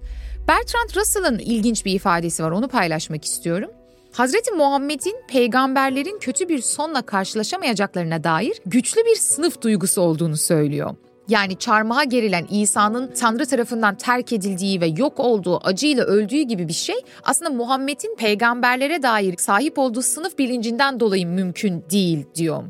Bertrand 0.48 0.96
Russell'ın 0.96 1.38
ilginç 1.38 1.84
bir 1.84 1.92
ifadesi 1.92 2.44
var, 2.44 2.50
onu 2.50 2.68
paylaşmak 2.68 3.24
istiyorum. 3.24 3.70
Hazreti 4.16 4.52
Muhammed'in 4.52 5.16
peygamberlerin 5.28 6.18
kötü 6.18 6.48
bir 6.48 6.58
sonla 6.58 7.02
karşılaşamayacaklarına 7.02 8.24
dair 8.24 8.60
güçlü 8.66 9.04
bir 9.04 9.16
sınıf 9.16 9.62
duygusu 9.62 10.00
olduğunu 10.00 10.36
söylüyor. 10.36 10.94
Yani 11.28 11.58
çarmıha 11.58 12.04
gerilen 12.04 12.46
İsa'nın 12.50 13.12
Tanrı 13.12 13.46
tarafından 13.46 13.96
terk 13.96 14.32
edildiği 14.32 14.80
ve 14.80 14.86
yok 14.86 15.20
olduğu, 15.20 15.60
acıyla 15.66 16.04
öldüğü 16.04 16.40
gibi 16.40 16.68
bir 16.68 16.72
şey 16.72 16.94
aslında 17.22 17.50
Muhammed'in 17.50 18.16
peygamberlere 18.16 19.02
dair 19.02 19.34
sahip 19.38 19.78
olduğu 19.78 20.02
sınıf 20.02 20.38
bilincinden 20.38 21.00
dolayı 21.00 21.26
mümkün 21.26 21.84
değil 21.90 22.26
diyor. 22.34 22.62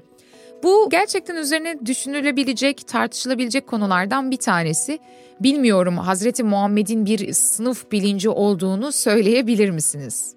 Bu 0.63 0.89
gerçekten 0.91 1.37
üzerine 1.37 1.87
düşünülebilecek, 1.87 2.87
tartışılabilecek 2.87 3.67
konulardan 3.67 4.31
bir 4.31 4.37
tanesi. 4.37 4.99
Bilmiyorum 5.41 5.99
Hazreti 5.99 6.43
Muhammed'in 6.43 7.07
bir 7.07 7.33
sınıf 7.33 7.93
bilinci 7.93 8.29
olduğunu 8.29 8.93
söyleyebilir 8.93 9.71
misiniz? 9.71 10.36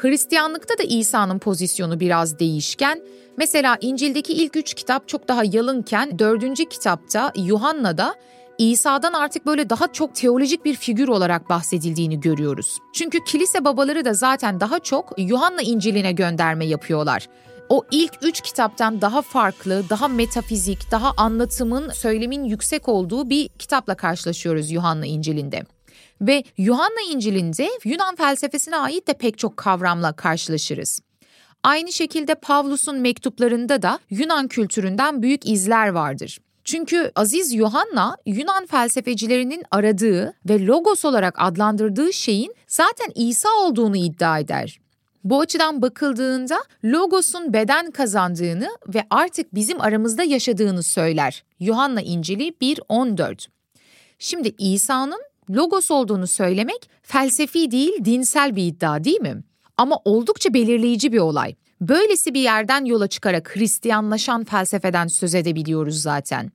Hristiyanlıkta 0.00 0.78
da 0.78 0.82
İsa'nın 0.82 1.38
pozisyonu 1.38 2.00
biraz 2.00 2.38
değişken. 2.38 3.02
Mesela 3.36 3.78
İncil'deki 3.80 4.32
ilk 4.32 4.56
üç 4.56 4.74
kitap 4.74 5.08
çok 5.08 5.28
daha 5.28 5.42
yalınken 5.44 6.18
dördüncü 6.18 6.64
kitapta 6.64 7.32
Yuhanna'da 7.36 8.14
İsa'dan 8.58 9.12
artık 9.12 9.46
böyle 9.46 9.70
daha 9.70 9.92
çok 9.92 10.14
teolojik 10.14 10.64
bir 10.64 10.74
figür 10.74 11.08
olarak 11.08 11.48
bahsedildiğini 11.48 12.20
görüyoruz. 12.20 12.78
Çünkü 12.94 13.24
kilise 13.24 13.64
babaları 13.64 14.04
da 14.04 14.14
zaten 14.14 14.60
daha 14.60 14.78
çok 14.78 15.12
Yuhanna 15.18 15.62
İncil'ine 15.62 16.12
gönderme 16.12 16.66
yapıyorlar. 16.66 17.28
O 17.68 17.84
ilk 17.90 18.12
üç 18.22 18.40
kitaptan 18.40 19.00
daha 19.00 19.22
farklı, 19.22 19.84
daha 19.90 20.08
metafizik, 20.08 20.90
daha 20.90 21.12
anlatımın, 21.16 21.90
söylemin 21.90 22.44
yüksek 22.44 22.88
olduğu 22.88 23.30
bir 23.30 23.48
kitapla 23.48 23.94
karşılaşıyoruz 23.94 24.70
Yuhanna 24.70 25.06
İncil'inde. 25.06 25.62
Ve 26.20 26.44
Yuhanna 26.58 27.00
İncil'inde 27.12 27.70
Yunan 27.84 28.16
felsefesine 28.16 28.76
ait 28.76 29.06
de 29.08 29.12
pek 29.12 29.38
çok 29.38 29.56
kavramla 29.56 30.12
karşılaşırız. 30.12 31.00
Aynı 31.62 31.92
şekilde 31.92 32.34
Pavlus'un 32.34 32.98
mektuplarında 32.98 33.82
da 33.82 33.98
Yunan 34.10 34.48
kültüründen 34.48 35.22
büyük 35.22 35.48
izler 35.48 35.88
vardır. 35.88 36.38
Çünkü 36.64 37.12
Aziz 37.14 37.52
Yuhanna 37.52 38.16
Yunan 38.26 38.66
felsefecilerinin 38.66 39.62
aradığı 39.70 40.34
ve 40.48 40.66
logos 40.66 41.04
olarak 41.04 41.34
adlandırdığı 41.38 42.12
şeyin 42.12 42.54
zaten 42.66 43.08
İsa 43.14 43.48
olduğunu 43.48 43.96
iddia 43.96 44.38
eder. 44.38 44.80
Bu 45.24 45.40
açıdan 45.40 45.82
bakıldığında 45.82 46.58
Logos'un 46.84 47.52
beden 47.52 47.90
kazandığını 47.90 48.68
ve 48.88 49.04
artık 49.10 49.54
bizim 49.54 49.80
aramızda 49.80 50.22
yaşadığını 50.22 50.82
söyler. 50.82 51.44
Yuhanna 51.60 52.02
İncil'i 52.02 52.48
1.14. 52.48 53.46
Şimdi 54.18 54.54
İsa'nın 54.58 55.20
logos 55.50 55.90
olduğunu 55.90 56.26
söylemek 56.26 56.90
felsefi 57.02 57.70
değil 57.70 58.04
dinsel 58.04 58.56
bir 58.56 58.66
iddia 58.66 59.04
değil 59.04 59.20
mi? 59.20 59.42
Ama 59.76 59.96
oldukça 60.04 60.54
belirleyici 60.54 61.12
bir 61.12 61.18
olay. 61.18 61.54
Böylesi 61.80 62.34
bir 62.34 62.40
yerden 62.40 62.84
yola 62.84 63.06
çıkarak 63.06 63.56
Hristiyanlaşan 63.56 64.44
felsefeden 64.44 65.06
söz 65.06 65.34
edebiliyoruz 65.34 66.02
zaten. 66.02 66.52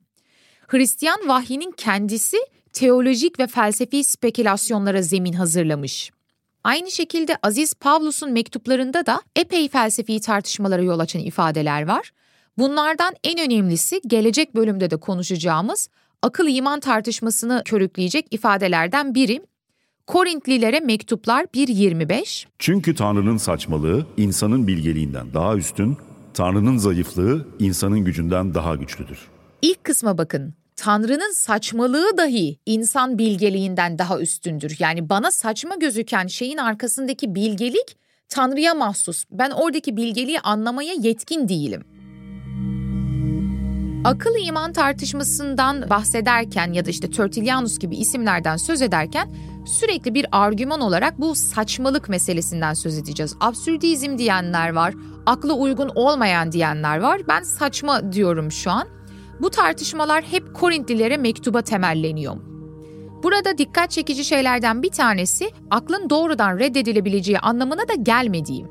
Hristiyan 0.66 1.28
vahyinin 1.28 1.72
kendisi 1.76 2.36
teolojik 2.72 3.40
ve 3.40 3.46
felsefi 3.46 4.04
spekülasyonlara 4.04 5.02
zemin 5.02 5.32
hazırlamış. 5.32 6.10
Aynı 6.64 6.90
şekilde 6.90 7.36
Aziz 7.42 7.74
Pavlus'un 7.74 8.32
mektuplarında 8.32 9.06
da 9.06 9.20
epey 9.36 9.68
felsefi 9.68 10.20
tartışmalara 10.20 10.82
yol 10.82 10.98
açan 10.98 11.22
ifadeler 11.22 11.88
var. 11.88 12.12
Bunlardan 12.58 13.14
en 13.24 13.38
önemlisi 13.38 14.00
gelecek 14.06 14.54
bölümde 14.54 14.90
de 14.90 14.96
konuşacağımız 14.96 15.88
akıl 16.22 16.48
iman 16.48 16.80
tartışmasını 16.80 17.62
körükleyecek 17.64 18.26
ifadelerden 18.30 19.14
biri 19.14 19.42
Korintlilere 20.06 20.80
mektuplar 20.80 21.44
1.25 21.44 22.46
Çünkü 22.58 22.94
Tanrı'nın 22.94 23.36
saçmalığı 23.36 24.06
insanın 24.16 24.66
bilgeliğinden 24.66 25.34
daha 25.34 25.56
üstün, 25.56 25.96
Tanrı'nın 26.34 26.76
zayıflığı 26.76 27.46
insanın 27.58 28.04
gücünden 28.04 28.54
daha 28.54 28.74
güçlüdür. 28.74 29.18
İlk 29.62 29.84
kısma 29.84 30.18
bakın. 30.18 30.54
Tanrı'nın 30.76 31.32
saçmalığı 31.32 32.16
dahi 32.16 32.58
insan 32.66 33.18
bilgeliğinden 33.18 33.98
daha 33.98 34.20
üstündür. 34.20 34.76
Yani 34.78 35.08
bana 35.08 35.30
saçma 35.30 35.74
gözüken 35.76 36.26
şeyin 36.26 36.56
arkasındaki 36.56 37.34
bilgelik 37.34 37.96
Tanrı'ya 38.28 38.74
mahsus. 38.74 39.24
Ben 39.30 39.50
oradaki 39.50 39.96
bilgeliği 39.96 40.40
anlamaya 40.40 40.94
yetkin 41.00 41.48
değilim. 41.48 41.84
Akıl 44.06 44.34
iman 44.46 44.72
tartışmasından 44.72 45.90
bahsederken 45.90 46.72
ya 46.72 46.86
da 46.86 46.90
işte 46.90 47.10
Tertullianus 47.10 47.78
gibi 47.78 47.96
isimlerden 47.96 48.56
söz 48.56 48.82
ederken 48.82 49.34
sürekli 49.66 50.14
bir 50.14 50.26
argüman 50.32 50.80
olarak 50.80 51.20
bu 51.20 51.34
saçmalık 51.34 52.08
meselesinden 52.08 52.74
söz 52.74 52.98
edeceğiz. 52.98 53.36
Absürdizm 53.40 54.18
diyenler 54.18 54.72
var, 54.72 54.94
akla 55.26 55.52
uygun 55.52 55.90
olmayan 55.94 56.52
diyenler 56.52 56.98
var. 56.98 57.20
Ben 57.28 57.42
saçma 57.42 58.12
diyorum 58.12 58.52
şu 58.52 58.70
an. 58.70 58.88
Bu 59.40 59.50
tartışmalar 59.50 60.24
hep 60.24 60.54
Korintlilere 60.54 61.16
mektuba 61.16 61.62
temelleniyor. 61.62 62.36
Burada 63.22 63.58
dikkat 63.58 63.90
çekici 63.90 64.24
şeylerden 64.24 64.82
bir 64.82 64.90
tanesi 64.90 65.50
aklın 65.70 66.10
doğrudan 66.10 66.58
reddedilebileceği 66.58 67.38
anlamına 67.38 67.88
da 67.88 67.94
gelmediği. 67.94 68.66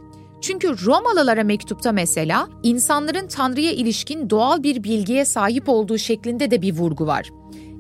Çünkü 0.45 0.85
Romalılara 0.85 1.43
mektupta 1.43 1.91
mesela 1.91 2.49
insanların 2.63 3.27
Tanrı'ya 3.27 3.71
ilişkin 3.71 4.29
doğal 4.29 4.63
bir 4.63 4.83
bilgiye 4.83 5.25
sahip 5.25 5.69
olduğu 5.69 5.97
şeklinde 5.97 6.51
de 6.51 6.61
bir 6.61 6.73
vurgu 6.73 7.07
var. 7.07 7.29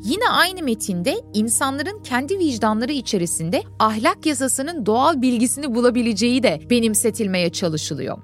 Yine 0.03 0.29
aynı 0.29 0.63
metinde 0.63 1.15
insanların 1.33 2.03
kendi 2.03 2.39
vicdanları 2.39 2.91
içerisinde 2.91 3.63
ahlak 3.79 4.25
yasasının 4.25 4.85
doğal 4.85 5.21
bilgisini 5.21 5.75
bulabileceği 5.75 6.43
de 6.43 6.61
benimsetilmeye 6.69 7.49
çalışılıyor. 7.49 8.17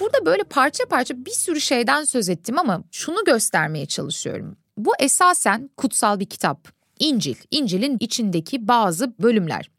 Burada 0.00 0.26
böyle 0.26 0.42
parça 0.42 0.84
parça 0.84 1.14
bir 1.26 1.30
sürü 1.30 1.60
şeyden 1.60 2.04
söz 2.04 2.28
ettim 2.28 2.58
ama 2.58 2.84
şunu 2.90 3.24
göstermeye 3.24 3.86
çalışıyorum. 3.86 4.56
Bu 4.76 4.92
esasen 5.00 5.70
kutsal 5.76 6.20
bir 6.20 6.26
kitap. 6.26 6.68
İncil, 6.98 7.36
İncil'in 7.50 7.96
içindeki 8.00 8.68
bazı 8.68 9.14
bölümler. 9.22 9.70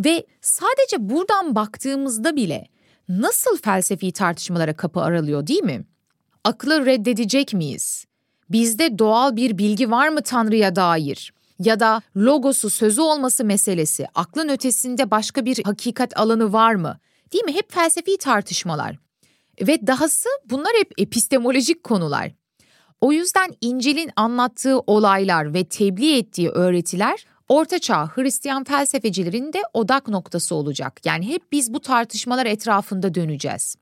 Ve 0.00 0.26
sadece 0.40 0.96
buradan 0.98 1.54
baktığımızda 1.54 2.36
bile 2.36 2.66
nasıl 3.08 3.56
felsefi 3.56 4.12
tartışmalara 4.12 4.76
kapı 4.76 5.00
aralıyor 5.00 5.46
değil 5.46 5.62
mi? 5.62 5.84
Aklı 6.44 6.86
reddedecek 6.86 7.54
miyiz? 7.54 8.04
Bizde 8.50 8.98
doğal 8.98 9.36
bir 9.36 9.58
bilgi 9.58 9.90
var 9.90 10.08
mı 10.08 10.22
Tanrı'ya 10.22 10.76
dair? 10.76 11.32
Ya 11.58 11.80
da 11.80 12.02
logosu 12.16 12.70
sözü 12.70 13.00
olması 13.00 13.44
meselesi, 13.44 14.06
aklın 14.14 14.48
ötesinde 14.48 15.10
başka 15.10 15.44
bir 15.44 15.64
hakikat 15.64 16.20
alanı 16.20 16.52
var 16.52 16.74
mı? 16.74 16.98
Değil 17.32 17.44
mi? 17.44 17.54
Hep 17.54 17.72
felsefi 17.72 18.18
tartışmalar. 18.18 18.98
Ve 19.60 19.86
dahası 19.86 20.28
bunlar 20.50 20.72
hep 20.78 20.92
epistemolojik 20.98 21.82
konular. 21.82 22.32
O 23.00 23.12
yüzden 23.12 23.50
İncil'in 23.60 24.10
anlattığı 24.16 24.78
olaylar 24.78 25.54
ve 25.54 25.64
tebliğ 25.64 26.18
ettiği 26.18 26.48
öğretiler 26.48 27.26
Ortaçağ 27.52 28.06
Hristiyan 28.06 28.64
felsefecilerin 28.64 29.52
de 29.52 29.62
odak 29.72 30.08
noktası 30.08 30.54
olacak. 30.54 31.00
Yani 31.04 31.28
hep 31.28 31.52
biz 31.52 31.74
bu 31.74 31.80
tartışmalar 31.80 32.46
etrafında 32.46 33.14
döneceğiz. 33.14 33.76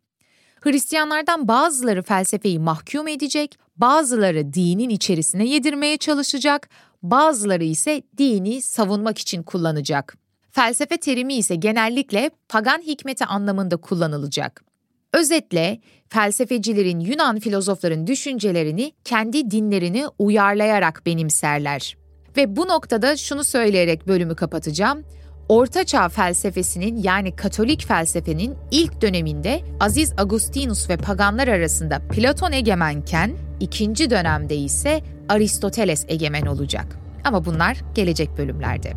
Hristiyanlardan 0.61 1.49
bazıları 1.49 2.03
felsefeyi 2.03 2.59
mahkum 2.59 3.09
edecek, 3.09 3.59
bazıları 3.77 4.53
dinin 4.53 4.89
içerisine 4.89 5.47
yedirmeye 5.47 5.97
çalışacak, 5.97 6.69
bazıları 7.03 7.65
ise 7.65 8.03
dini 8.19 8.63
savunmak 8.63 9.19
için 9.19 9.43
kullanacak. 9.43 10.17
Felsefe 10.51 10.97
terimi 10.97 11.35
ise 11.35 11.55
genellikle 11.55 12.31
pagan 12.49 12.79
hikmeti 12.79 13.25
anlamında 13.25 13.77
kullanılacak. 13.77 14.65
Özetle 15.13 15.81
felsefecilerin 16.09 17.01
Yunan 17.01 17.39
filozofların 17.41 18.07
düşüncelerini 18.07 18.93
kendi 19.05 19.51
dinlerini 19.51 20.07
uyarlayarak 20.19 21.03
benimserler. 21.07 22.00
Ve 22.37 22.57
bu 22.57 22.69
noktada 22.69 23.17
şunu 23.17 23.45
söyleyerek 23.45 24.07
bölümü 24.09 24.37
kapatacağım. 24.37 25.05
Ortaçağ 25.49 26.09
felsefesinin 26.09 27.03
yani 27.03 27.37
Katolik 27.37 27.87
felsefenin 27.87 28.55
ilk 28.71 29.03
döneminde 29.03 29.61
Aziz 29.81 30.13
Agustinus 30.19 30.91
ve 30.91 30.97
paganlar 30.97 31.49
arasında 31.49 31.99
Platon 32.11 32.53
egemenken 32.53 33.33
ikinci 33.61 34.11
dönemde 34.11 34.57
ise 34.57 35.01
Aristoteles 35.29 36.05
egemen 36.09 36.47
olacak. 36.47 36.87
Ama 37.25 37.45
bunlar 37.45 37.77
gelecek 37.95 38.39
bölümlerde. 38.39 38.93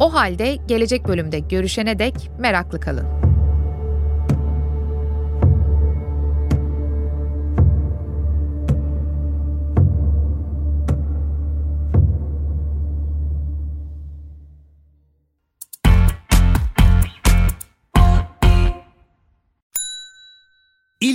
O 0.00 0.14
halde 0.14 0.56
gelecek 0.68 1.08
bölümde 1.08 1.38
görüşene 1.38 1.98
dek 1.98 2.30
meraklı 2.38 2.80
kalın. 2.80 3.33